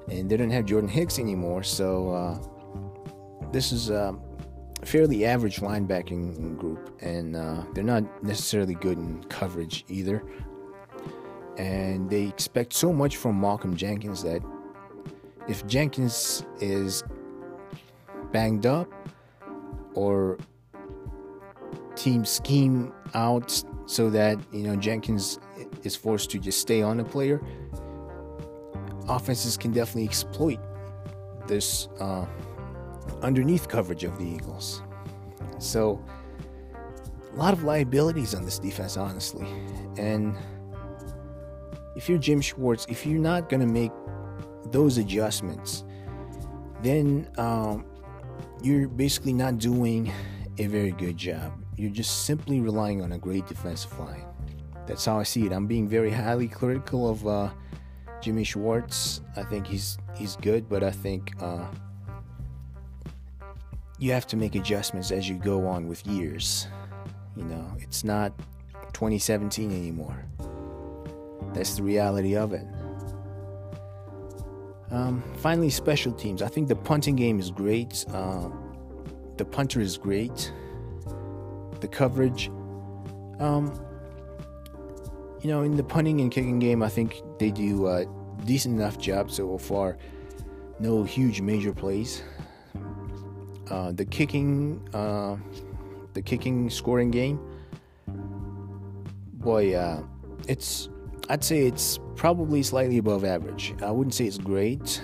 And 0.10 0.30
they 0.30 0.38
don't 0.38 0.50
have 0.50 0.66
Jordan 0.66 0.90
Hicks 0.90 1.20
anymore. 1.20 1.64
So 1.64 2.10
uh, 2.10 3.52
this 3.52 3.72
is 3.72 3.90
a 3.90 4.18
fairly 4.84 5.26
average 5.26 5.58
linebacking 5.58 6.58
group, 6.58 6.96
and 7.02 7.36
uh, 7.36 7.64
they're 7.74 7.84
not 7.84 8.24
necessarily 8.24 8.76
good 8.76 8.98
in 8.98 9.24
coverage 9.26 9.86
either. 9.88 10.24
And 11.58 12.10
they 12.10 12.24
expect 12.24 12.74
so 12.74 12.94
much 12.94 13.18
from 13.18 13.40
Malcolm 13.40 13.76
Jenkins 13.76 14.24
that 14.24 14.42
if 15.48 15.66
Jenkins 15.68 16.46
is 16.62 17.04
banged 18.32 18.66
up 18.66 18.92
or 19.94 20.38
team 21.96 22.24
scheme 22.24 22.94
out 23.14 23.64
so 23.86 24.10
that 24.10 24.38
you 24.54 24.64
know 24.64 24.76
Jenkins 24.76 25.40
is 25.84 25.96
forced 25.96 26.30
to 26.32 26.40
just 26.40 26.60
stay 26.60 26.82
on 26.82 26.98
the 26.98 27.04
player, 27.04 27.42
offenses 29.08 29.58
can 29.58 29.72
definitely 29.72 30.06
exploit 30.06 30.60
this. 31.48 31.88
Uh, 32.00 32.26
underneath 33.22 33.68
coverage 33.68 34.04
of 34.04 34.18
the 34.18 34.26
Eagles. 34.26 34.82
So, 35.60 36.04
a 37.34 37.36
lot 37.36 37.54
of 37.54 37.64
liabilities 37.64 38.34
on 38.34 38.44
this 38.44 38.60
defense, 38.60 38.98
honestly. 38.98 39.48
And 39.98 40.36
if 41.96 42.10
you're 42.10 42.18
Jim 42.18 42.42
Schwartz, 42.42 42.86
if 42.90 43.06
you're 43.06 43.20
not 43.20 43.50
going 43.50 43.62
to 43.62 43.72
make 43.72 43.92
those 44.66 44.98
adjustments, 44.98 45.84
then 46.82 47.30
um, 47.38 47.86
you're 48.62 48.88
basically 48.88 49.34
not 49.34 49.58
doing 49.58 50.12
a 50.58 50.68
very 50.68 50.92
good 50.92 51.18
job. 51.18 51.54
You're 51.78 51.92
just 51.92 52.26
simply 52.26 52.60
relying 52.60 53.02
on 53.02 53.14
a 53.14 53.18
great 53.18 53.48
defensive 53.48 53.98
line. 54.00 54.26
That's 54.90 55.06
how 55.06 55.20
I 55.20 55.24
see 55.24 55.46
it. 55.46 55.54
I'm 55.54 55.68
being 55.68 55.88
very 55.88 56.10
highly 56.10 56.48
critical 56.48 57.08
of 57.08 57.28
uh, 57.28 57.50
Jimmy 58.22 58.44
Schwartz. 58.44 59.22
I 59.38 59.44
think 59.44 59.68
he's 59.68 60.00
he's 60.16 60.36
good, 60.38 60.68
but 60.68 60.84
I 60.84 60.90
think 60.90 61.32
uh, 61.40 61.68
you 64.00 64.12
have 64.12 64.26
to 64.28 64.36
make 64.36 64.56
adjustments 64.56 65.12
as 65.12 65.30
you 65.30 65.36
go 65.36 65.68
on 65.68 65.88
with 65.88 66.06
years. 66.08 66.68
You 67.38 67.44
know, 67.44 67.72
it's 67.78 68.04
not 68.04 68.36
2017 68.94 69.72
anymore. 69.72 70.26
That's 71.54 71.76
the 71.76 71.84
reality 71.84 72.36
of 72.36 72.54
it. 72.54 72.66
Um, 74.90 75.22
finally, 75.38 75.70
special 75.70 76.14
teams. 76.14 76.42
I 76.42 76.48
think 76.48 76.68
the 76.68 76.76
punting 76.76 77.16
game 77.16 77.40
is 77.40 77.52
great. 77.52 78.06
Uh, 78.12 78.50
the 79.38 79.46
punter 79.46 79.82
is 79.82 80.00
great. 80.00 80.52
The 81.80 81.88
coverage. 81.88 82.50
Um, 83.38 83.86
you 85.42 85.50
know, 85.50 85.62
in 85.62 85.76
the 85.76 85.84
punting 85.84 86.22
and 86.22 86.32
kicking 86.32 86.60
game, 86.60 86.84
I 86.84 86.90
think 86.90 87.22
they 87.38 87.52
do 87.52 87.88
a 87.88 88.06
decent 88.46 88.76
enough 88.80 88.98
job 88.98 89.32
so 89.32 89.58
far. 89.58 89.98
No 90.80 91.04
huge 91.04 91.42
major 91.42 91.74
plays. 91.74 92.24
Uh, 93.70 93.92
the 93.92 94.06
kicking, 94.06 94.82
uh, 94.94 95.38
the 96.14 96.22
kicking 96.22 96.70
scoring 96.70 97.12
game, 97.12 97.40
boy, 99.34 99.76
uh, 99.76 100.04
it's 100.48 100.90
I'd 101.30 101.44
say 101.44 101.68
it's 101.68 102.00
probably 102.16 102.64
slightly 102.64 102.98
above 102.98 103.24
average. 103.24 103.76
I 103.84 103.92
wouldn't 103.92 104.16
say 104.16 104.26
it's 104.26 104.40
great. 104.40 105.02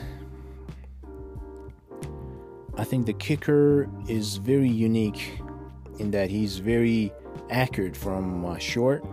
I 2.77 2.83
think 2.83 3.05
the 3.05 3.13
kicker 3.13 3.87
is 4.09 4.37
very 4.37 4.69
unique 4.69 5.39
in 5.99 6.11
that 6.11 6.29
he's 6.29 6.57
very 6.57 7.13
accurate 7.49 7.95
from 7.95 8.43
uh, 8.43 8.57
short, 8.57 9.05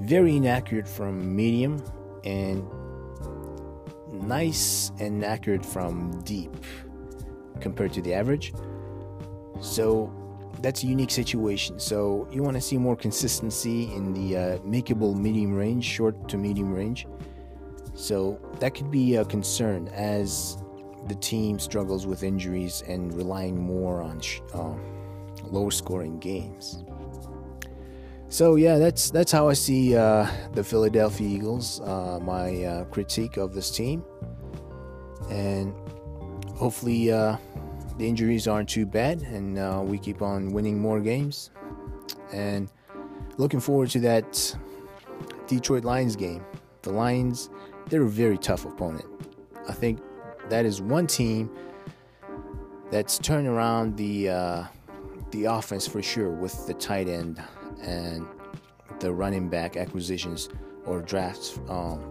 very 0.00 0.36
inaccurate 0.36 0.88
from 0.88 1.34
medium, 1.34 1.82
and 2.24 2.66
nice 4.12 4.92
and 4.98 5.24
accurate 5.24 5.64
from 5.64 6.20
deep 6.22 6.52
compared 7.60 7.92
to 7.92 8.02
the 8.02 8.14
average. 8.14 8.52
So 9.60 10.12
that's 10.60 10.82
a 10.82 10.86
unique 10.86 11.10
situation. 11.10 11.78
So 11.78 12.28
you 12.32 12.42
want 12.42 12.56
to 12.56 12.60
see 12.60 12.78
more 12.78 12.96
consistency 12.96 13.92
in 13.92 14.12
the 14.12 14.36
uh, 14.36 14.58
makeable 14.58 15.16
medium 15.16 15.54
range, 15.54 15.84
short 15.84 16.28
to 16.28 16.36
medium 16.36 16.72
range. 16.72 17.06
So 17.94 18.38
that 18.60 18.74
could 18.74 18.90
be 18.90 19.16
a 19.16 19.24
concern 19.24 19.88
as 19.88 20.58
the 21.08 21.14
team 21.14 21.58
struggles 21.58 22.06
with 22.06 22.22
injuries 22.22 22.82
and 22.86 23.12
relying 23.14 23.58
more 23.58 24.02
on 24.02 24.20
sh- 24.20 24.40
uh, 24.54 24.74
low 25.44 25.70
scoring 25.70 26.18
games. 26.18 26.84
So 28.30 28.54
yeah, 28.54 28.78
that's 28.78 29.10
that's 29.10 29.32
how 29.32 29.48
I 29.48 29.54
see 29.54 29.96
uh, 29.96 30.24
the 30.52 30.62
Philadelphia 30.62 31.28
Eagles. 31.28 31.80
Uh, 31.80 32.20
my 32.22 32.64
uh, 32.64 32.84
critique 32.84 33.36
of 33.36 33.52
this 33.52 33.72
team, 33.72 34.04
and 35.28 35.74
hopefully 36.54 37.10
uh, 37.10 37.36
the 37.98 38.08
injuries 38.08 38.46
aren't 38.46 38.68
too 38.68 38.86
bad 38.86 39.22
and 39.22 39.58
uh, 39.58 39.82
we 39.84 39.98
keep 39.98 40.22
on 40.22 40.52
winning 40.52 40.78
more 40.78 41.00
games. 41.00 41.50
And 42.32 42.70
looking 43.36 43.58
forward 43.58 43.90
to 43.90 44.00
that 44.00 44.56
Detroit 45.48 45.84
Lions 45.84 46.14
game. 46.14 46.44
The 46.82 46.92
Lions, 46.92 47.50
they're 47.88 48.04
a 48.04 48.08
very 48.08 48.38
tough 48.38 48.64
opponent. 48.64 49.06
I 49.68 49.72
think 49.72 50.00
that 50.48 50.64
is 50.64 50.80
one 50.80 51.08
team 51.08 51.50
that's 52.92 53.18
turned 53.18 53.48
around 53.48 53.96
the 53.96 54.28
uh, 54.28 54.64
the 55.32 55.46
offense 55.46 55.88
for 55.88 56.00
sure 56.00 56.30
with 56.30 56.68
the 56.68 56.74
tight 56.74 57.08
end 57.08 57.42
and 57.82 58.26
the 59.00 59.12
running 59.12 59.48
back 59.48 59.76
acquisitions 59.76 60.48
or 60.84 61.00
drafts 61.00 61.58
um, 61.68 62.02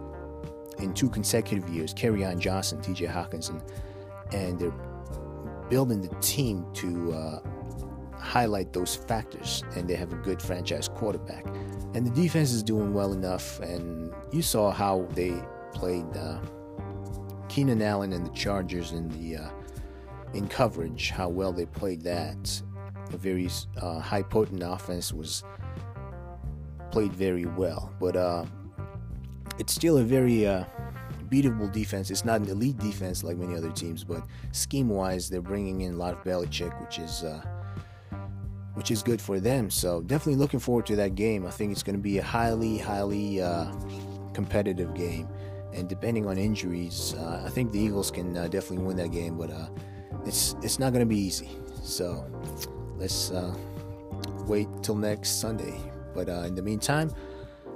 in 0.78 0.94
two 0.94 1.08
consecutive 1.08 1.68
years. 1.68 1.92
Kerryon 1.94 2.38
Johnson, 2.38 2.80
T.J. 2.80 3.06
Hockenson 3.06 3.62
and 4.32 4.58
they're 4.58 4.72
building 5.68 6.00
the 6.00 6.14
team 6.20 6.66
to 6.74 7.12
uh, 7.12 7.40
highlight 8.18 8.72
those 8.72 8.96
factors. 8.96 9.62
And 9.74 9.88
they 9.88 9.94
have 9.94 10.12
a 10.12 10.16
good 10.16 10.40
franchise 10.40 10.88
quarterback, 10.88 11.46
and 11.94 12.06
the 12.06 12.10
defense 12.10 12.52
is 12.52 12.62
doing 12.62 12.92
well 12.92 13.12
enough. 13.12 13.60
And 13.60 14.12
you 14.32 14.42
saw 14.42 14.70
how 14.70 15.06
they 15.14 15.34
played 15.72 16.16
uh, 16.16 16.38
Keenan 17.48 17.82
Allen 17.82 18.12
and 18.12 18.26
the 18.26 18.30
Chargers 18.30 18.92
in 18.92 19.08
the 19.08 19.44
uh, 19.44 19.50
in 20.34 20.48
coverage. 20.48 21.10
How 21.10 21.28
well 21.28 21.52
they 21.52 21.66
played 21.66 22.02
that. 22.02 22.62
A 23.12 23.16
very 23.16 23.48
uh, 23.80 23.98
high 23.98 24.22
potent 24.22 24.62
offense 24.62 25.12
was 25.12 25.42
played 26.90 27.12
very 27.12 27.44
well, 27.44 27.92
but 28.00 28.16
uh, 28.16 28.44
it's 29.58 29.72
still 29.72 29.98
a 29.98 30.02
very 30.02 30.46
uh, 30.46 30.64
beatable 31.28 31.70
defense. 31.72 32.10
It's 32.10 32.24
not 32.24 32.40
an 32.40 32.48
elite 32.48 32.78
defense 32.78 33.24
like 33.24 33.36
many 33.36 33.56
other 33.56 33.70
teams, 33.70 34.04
but 34.04 34.22
scheme-wise, 34.52 35.28
they're 35.28 35.42
bringing 35.42 35.82
in 35.82 35.94
a 35.94 35.96
lot 35.96 36.14
of 36.14 36.22
Belichick, 36.24 36.78
which 36.80 36.98
is 36.98 37.24
uh, 37.24 37.42
which 38.74 38.90
is 38.90 39.02
good 39.02 39.20
for 39.20 39.40
them. 39.40 39.70
So 39.70 40.00
definitely 40.02 40.36
looking 40.36 40.60
forward 40.60 40.86
to 40.86 40.96
that 40.96 41.14
game. 41.14 41.46
I 41.46 41.50
think 41.50 41.72
it's 41.72 41.82
going 41.82 41.96
to 41.96 42.02
be 42.02 42.18
a 42.18 42.22
highly, 42.22 42.78
highly 42.78 43.42
uh, 43.42 43.72
competitive 44.32 44.94
game. 44.94 45.28
And 45.74 45.88
depending 45.88 46.26
on 46.26 46.38
injuries, 46.38 47.14
uh, 47.18 47.42
I 47.44 47.50
think 47.50 47.72
the 47.72 47.78
Eagles 47.78 48.10
can 48.10 48.36
uh, 48.36 48.48
definitely 48.48 48.84
win 48.86 48.96
that 48.96 49.10
game, 49.10 49.36
but 49.36 49.50
it's 50.24 50.54
it's 50.62 50.78
not 50.78 50.92
going 50.92 51.00
to 51.00 51.06
be 51.06 51.18
easy. 51.18 51.50
So 51.82 52.24
let's 53.00 53.30
uh, 53.32 53.52
wait 54.46 54.68
till 54.82 54.94
next 54.94 55.40
Sunday. 55.40 55.80
But 56.14 56.28
in 56.28 56.54
the 56.54 56.62
meantime, 56.62 57.10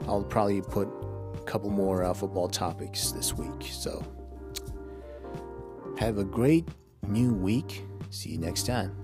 I'll 0.07 0.23
probably 0.23 0.61
put 0.61 0.89
a 1.35 1.41
couple 1.45 1.71
more 1.71 2.05
uh, 2.05 2.13
football 2.15 2.49
topics 2.49 3.11
this 3.11 3.35
week. 3.35 3.69
So, 3.71 4.05
have 5.99 6.19
a 6.19 6.25
great 6.25 6.69
new 7.09 7.33
week. 7.33 7.83
See 8.11 8.31
you 8.31 8.39
next 8.39 8.67
time. 8.67 8.95